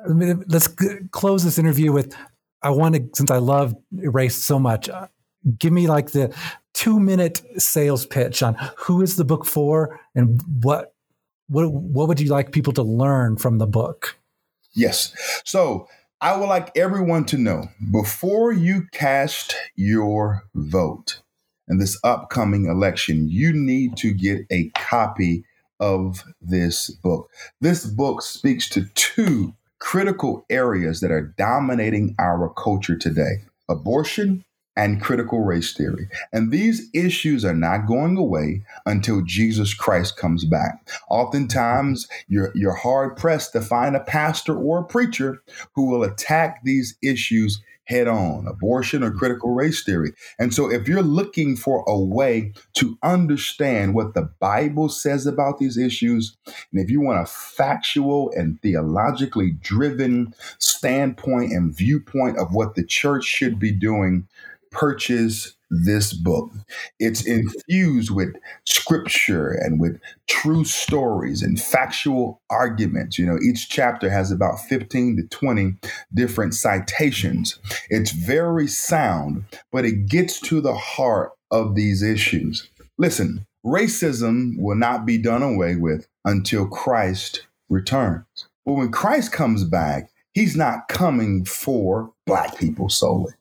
Let's 0.06 0.68
close 1.12 1.44
this 1.44 1.58
interview 1.58 1.92
with 1.92 2.14
I 2.62 2.70
want 2.70 2.94
to, 2.94 3.08
since 3.14 3.30
I 3.30 3.36
love 3.36 3.76
Erased 4.02 4.44
so 4.44 4.58
much, 4.58 4.88
uh, 4.88 5.08
give 5.58 5.72
me 5.72 5.86
like 5.86 6.12
the 6.12 6.34
two 6.72 6.98
minute 6.98 7.42
sales 7.58 8.06
pitch 8.06 8.42
on 8.42 8.56
who 8.76 9.02
is 9.02 9.16
the 9.16 9.24
book 9.24 9.44
for 9.44 10.00
and 10.14 10.40
what 10.62 10.93
what 11.48 11.70
what 11.72 12.08
would 12.08 12.20
you 12.20 12.30
like 12.30 12.52
people 12.52 12.72
to 12.74 12.82
learn 12.82 13.36
from 13.36 13.58
the 13.58 13.66
book? 13.66 14.16
Yes. 14.74 15.14
So 15.44 15.88
I 16.20 16.36
would 16.36 16.48
like 16.48 16.76
everyone 16.76 17.24
to 17.26 17.38
know 17.38 17.68
before 17.92 18.52
you 18.52 18.86
cast 18.92 19.54
your 19.76 20.44
vote 20.54 21.20
in 21.68 21.78
this 21.78 21.98
upcoming 22.04 22.66
election, 22.66 23.28
you 23.28 23.52
need 23.52 23.96
to 23.98 24.12
get 24.12 24.42
a 24.50 24.70
copy 24.70 25.44
of 25.80 26.24
this 26.40 26.90
book. 26.90 27.30
This 27.60 27.84
book 27.84 28.22
speaks 28.22 28.68
to 28.70 28.86
two 28.94 29.54
critical 29.78 30.46
areas 30.48 31.00
that 31.00 31.10
are 31.10 31.34
dominating 31.36 32.14
our 32.18 32.48
culture 32.48 32.96
today 32.96 33.44
abortion 33.68 34.44
and 34.76 35.00
critical 35.00 35.40
race 35.40 35.72
theory. 35.72 36.08
And 36.32 36.50
these 36.50 36.88
issues 36.92 37.44
are 37.44 37.54
not 37.54 37.86
going 37.86 38.16
away 38.16 38.62
until 38.86 39.22
Jesus 39.22 39.74
Christ 39.74 40.16
comes 40.16 40.44
back. 40.44 40.88
Oftentimes, 41.08 42.08
you're, 42.28 42.50
you're 42.54 42.74
hard 42.74 43.16
pressed 43.16 43.52
to 43.52 43.60
find 43.60 43.94
a 43.94 44.00
pastor 44.00 44.56
or 44.56 44.80
a 44.80 44.84
preacher 44.84 45.42
who 45.74 45.86
will 45.86 46.02
attack 46.02 46.60
these 46.64 46.96
issues 47.02 47.62
head 47.86 48.08
on 48.08 48.46
abortion 48.46 49.02
or 49.02 49.10
critical 49.10 49.50
race 49.50 49.84
theory. 49.84 50.12
And 50.38 50.54
so, 50.54 50.70
if 50.70 50.88
you're 50.88 51.02
looking 51.02 51.56
for 51.56 51.84
a 51.86 51.98
way 51.98 52.52
to 52.74 52.98
understand 53.02 53.94
what 53.94 54.14
the 54.14 54.30
Bible 54.40 54.88
says 54.88 55.26
about 55.26 55.58
these 55.58 55.76
issues, 55.76 56.36
and 56.46 56.80
if 56.80 56.90
you 56.90 57.00
want 57.00 57.20
a 57.22 57.26
factual 57.26 58.30
and 58.34 58.60
theologically 58.62 59.52
driven 59.60 60.34
standpoint 60.58 61.52
and 61.52 61.76
viewpoint 61.76 62.38
of 62.38 62.54
what 62.54 62.74
the 62.74 62.84
church 62.84 63.24
should 63.24 63.58
be 63.58 63.70
doing, 63.70 64.26
purchase 64.74 65.54
this 65.70 66.12
book. 66.12 66.50
It's 66.98 67.26
infused 67.26 68.10
with 68.10 68.36
scripture 68.66 69.48
and 69.48 69.80
with 69.80 70.00
true 70.28 70.64
stories 70.64 71.42
and 71.42 71.60
factual 71.60 72.42
arguments. 72.50 73.18
You 73.18 73.26
know, 73.26 73.38
each 73.42 73.68
chapter 73.68 74.10
has 74.10 74.30
about 74.30 74.60
15 74.60 75.16
to 75.16 75.22
20 75.28 75.74
different 76.12 76.54
citations. 76.54 77.58
It's 77.88 78.12
very 78.12 78.68
sound, 78.68 79.44
but 79.72 79.84
it 79.84 80.06
gets 80.06 80.40
to 80.40 80.60
the 80.60 80.74
heart 80.74 81.32
of 81.50 81.74
these 81.74 82.02
issues. 82.02 82.68
Listen, 82.98 83.46
racism 83.64 84.52
will 84.58 84.76
not 84.76 85.06
be 85.06 85.18
done 85.18 85.42
away 85.42 85.76
with 85.76 86.06
until 86.24 86.66
Christ 86.66 87.46
returns. 87.68 88.24
But 88.64 88.74
when 88.74 88.92
Christ 88.92 89.32
comes 89.32 89.64
back, 89.64 90.10
he's 90.32 90.56
not 90.56 90.88
coming 90.88 91.44
for 91.44 92.12
black 92.26 92.58
people 92.58 92.88
solely. 92.88 93.34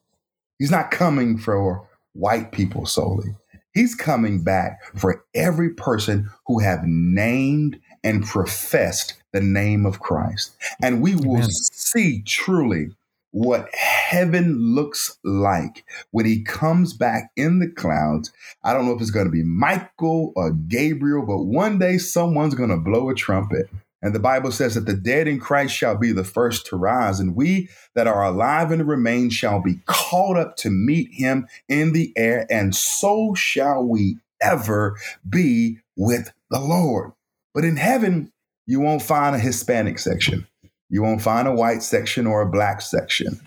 He's 0.58 0.70
not 0.70 0.90
coming 0.90 1.38
for 1.38 1.88
white 2.12 2.52
people 2.52 2.86
solely. 2.86 3.34
He's 3.74 3.94
coming 3.94 4.44
back 4.44 4.80
for 4.96 5.24
every 5.34 5.70
person 5.70 6.30
who 6.46 6.60
have 6.60 6.84
named 6.84 7.80
and 8.04 8.24
professed 8.24 9.14
the 9.32 9.40
name 9.40 9.84
of 9.84 9.98
Christ. 9.98 10.54
And 10.80 11.02
we 11.02 11.16
will 11.16 11.38
Amen. 11.38 11.50
see 11.50 12.22
truly 12.22 12.90
what 13.32 13.68
heaven 13.74 14.76
looks 14.76 15.18
like 15.24 15.84
when 16.12 16.24
he 16.24 16.44
comes 16.44 16.92
back 16.92 17.32
in 17.36 17.58
the 17.58 17.68
clouds. 17.68 18.30
I 18.62 18.72
don't 18.72 18.86
know 18.86 18.92
if 18.92 19.00
it's 19.00 19.10
going 19.10 19.26
to 19.26 19.32
be 19.32 19.42
Michael 19.42 20.32
or 20.36 20.52
Gabriel, 20.52 21.26
but 21.26 21.42
one 21.42 21.80
day 21.80 21.98
someone's 21.98 22.54
going 22.54 22.70
to 22.70 22.76
blow 22.76 23.10
a 23.10 23.14
trumpet 23.14 23.68
and 24.04 24.14
the 24.14 24.20
Bible 24.20 24.52
says 24.52 24.74
that 24.74 24.84
the 24.84 24.92
dead 24.92 25.26
in 25.26 25.40
Christ 25.40 25.74
shall 25.74 25.96
be 25.96 26.12
the 26.12 26.24
first 26.24 26.66
to 26.66 26.76
rise, 26.76 27.20
and 27.20 27.34
we 27.34 27.70
that 27.94 28.06
are 28.06 28.22
alive 28.22 28.70
and 28.70 28.86
remain 28.86 29.30
shall 29.30 29.62
be 29.62 29.80
called 29.86 30.36
up 30.36 30.56
to 30.58 30.68
meet 30.68 31.08
him 31.10 31.46
in 31.70 31.94
the 31.94 32.12
air, 32.14 32.46
and 32.50 32.74
so 32.74 33.32
shall 33.32 33.82
we 33.82 34.18
ever 34.42 34.98
be 35.26 35.78
with 35.96 36.30
the 36.50 36.60
Lord. 36.60 37.12
But 37.54 37.64
in 37.64 37.76
heaven, 37.76 38.30
you 38.66 38.78
won't 38.78 39.00
find 39.00 39.34
a 39.34 39.38
Hispanic 39.38 39.98
section. 39.98 40.46
You 40.90 41.02
won't 41.02 41.22
find 41.22 41.48
a 41.48 41.54
white 41.54 41.82
section 41.82 42.26
or 42.26 42.42
a 42.42 42.50
black 42.50 42.82
section. 42.82 43.40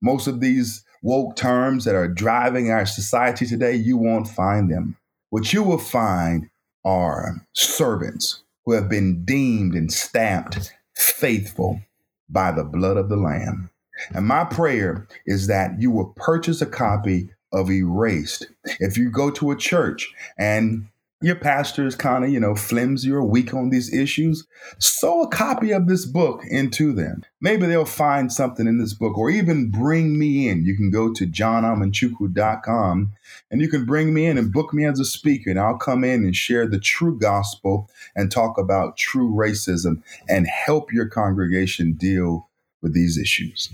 Most 0.00 0.28
of 0.28 0.38
these 0.38 0.84
woke 1.02 1.34
terms 1.34 1.84
that 1.86 1.96
are 1.96 2.06
driving 2.06 2.70
our 2.70 2.86
society 2.86 3.46
today, 3.46 3.74
you 3.74 3.96
won't 3.96 4.28
find 4.28 4.70
them. 4.70 4.96
What 5.30 5.52
you 5.52 5.64
will 5.64 5.78
find 5.78 6.48
are 6.84 7.44
servants 7.52 8.44
who 8.68 8.74
have 8.74 8.90
been 8.90 9.24
deemed 9.24 9.72
and 9.72 9.90
stamped 9.90 10.74
faithful 10.94 11.80
by 12.28 12.52
the 12.52 12.64
blood 12.64 12.98
of 12.98 13.08
the 13.08 13.16
Lamb. 13.16 13.70
And 14.10 14.26
my 14.26 14.44
prayer 14.44 15.08
is 15.24 15.46
that 15.46 15.80
you 15.80 15.90
will 15.90 16.12
purchase 16.16 16.60
a 16.60 16.66
copy 16.66 17.30
of 17.50 17.70
Erased. 17.70 18.46
If 18.78 18.98
you 18.98 19.10
go 19.10 19.30
to 19.30 19.52
a 19.52 19.56
church 19.56 20.12
and 20.38 20.86
your 21.20 21.34
pastor 21.34 21.84
is 21.84 21.96
kind 21.96 22.24
of, 22.24 22.30
you 22.30 22.38
know, 22.38 22.54
flimsy 22.54 23.10
or 23.10 23.24
weak 23.24 23.52
on 23.52 23.70
these 23.70 23.92
issues, 23.92 24.46
sow 24.78 25.22
a 25.22 25.28
copy 25.28 25.72
of 25.72 25.88
this 25.88 26.06
book 26.06 26.42
into 26.48 26.92
them. 26.92 27.24
Maybe 27.40 27.66
they'll 27.66 27.84
find 27.84 28.32
something 28.32 28.68
in 28.68 28.78
this 28.78 28.94
book 28.94 29.18
or 29.18 29.28
even 29.28 29.70
bring 29.70 30.16
me 30.16 30.48
in. 30.48 30.64
You 30.64 30.76
can 30.76 30.90
go 30.90 31.12
to 31.12 31.26
johnamanchukwu.com 31.26 33.12
and 33.50 33.60
you 33.60 33.68
can 33.68 33.84
bring 33.84 34.14
me 34.14 34.26
in 34.26 34.38
and 34.38 34.52
book 34.52 34.72
me 34.72 34.84
as 34.84 35.00
a 35.00 35.04
speaker 35.04 35.50
and 35.50 35.58
I'll 35.58 35.78
come 35.78 36.04
in 36.04 36.22
and 36.22 36.36
share 36.36 36.68
the 36.68 36.78
true 36.78 37.18
gospel 37.18 37.90
and 38.14 38.30
talk 38.30 38.56
about 38.56 38.96
true 38.96 39.34
racism 39.34 40.02
and 40.28 40.46
help 40.46 40.92
your 40.92 41.06
congregation 41.06 41.94
deal 41.94 42.48
with 42.80 42.94
these 42.94 43.18
issues 43.18 43.70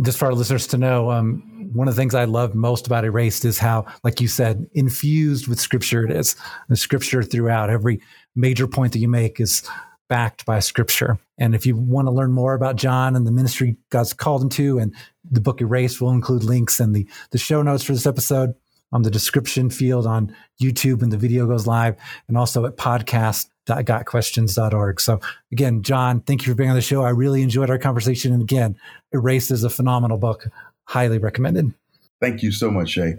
just 0.00 0.18
for 0.18 0.26
our 0.26 0.34
listeners 0.34 0.66
to 0.68 0.78
know, 0.78 1.10
um, 1.10 1.42
one 1.72 1.88
of 1.88 1.94
the 1.94 2.00
things 2.00 2.14
I 2.14 2.24
love 2.24 2.54
most 2.54 2.86
about 2.86 3.04
Erased 3.04 3.44
is 3.44 3.58
how, 3.58 3.86
like 4.04 4.20
you 4.20 4.28
said, 4.28 4.68
infused 4.74 5.48
with 5.48 5.60
scripture 5.60 6.04
it 6.04 6.10
is. 6.10 6.36
The 6.68 6.76
scripture 6.76 7.22
throughout 7.22 7.70
every 7.70 8.00
major 8.34 8.66
point 8.66 8.92
that 8.92 8.98
you 8.98 9.08
make 9.08 9.40
is 9.40 9.68
backed 10.08 10.44
by 10.44 10.58
scripture. 10.60 11.18
And 11.38 11.54
if 11.54 11.64
you 11.64 11.74
want 11.76 12.06
to 12.06 12.12
learn 12.12 12.32
more 12.32 12.54
about 12.54 12.76
John 12.76 13.16
and 13.16 13.26
the 13.26 13.32
ministry 13.32 13.76
God's 13.90 14.12
called 14.12 14.42
him 14.42 14.48
to, 14.50 14.78
and 14.78 14.94
the 15.30 15.40
book 15.40 15.60
Erased 15.60 16.00
will 16.00 16.10
include 16.10 16.44
links 16.44 16.80
and 16.80 16.94
the, 16.94 17.08
the 17.30 17.38
show 17.38 17.62
notes 17.62 17.84
for 17.84 17.92
this 17.92 18.06
episode 18.06 18.54
on 18.92 19.02
the 19.02 19.10
description 19.10 19.70
field 19.70 20.06
on 20.06 20.36
YouTube 20.60 21.00
when 21.00 21.08
the 21.08 21.16
video 21.16 21.46
goes 21.46 21.66
live, 21.66 21.96
and 22.28 22.36
also 22.36 22.66
at 22.66 22.76
podcast. 22.76 23.48
podcast.gotquestions.org. 23.66 25.00
So 25.00 25.20
again, 25.52 25.82
John, 25.82 26.20
thank 26.20 26.44
you 26.44 26.52
for 26.52 26.56
being 26.56 26.70
on 26.70 26.76
the 26.76 26.82
show. 26.82 27.02
I 27.02 27.10
really 27.10 27.42
enjoyed 27.42 27.70
our 27.70 27.78
conversation. 27.78 28.32
And 28.32 28.42
again, 28.42 28.76
Erased 29.12 29.50
is 29.50 29.64
a 29.64 29.70
phenomenal 29.70 30.18
book. 30.18 30.46
Highly 30.92 31.16
recommended. 31.16 31.72
Thank 32.20 32.42
you 32.42 32.52
so 32.52 32.70
much, 32.70 32.90
Shea. 32.90 33.14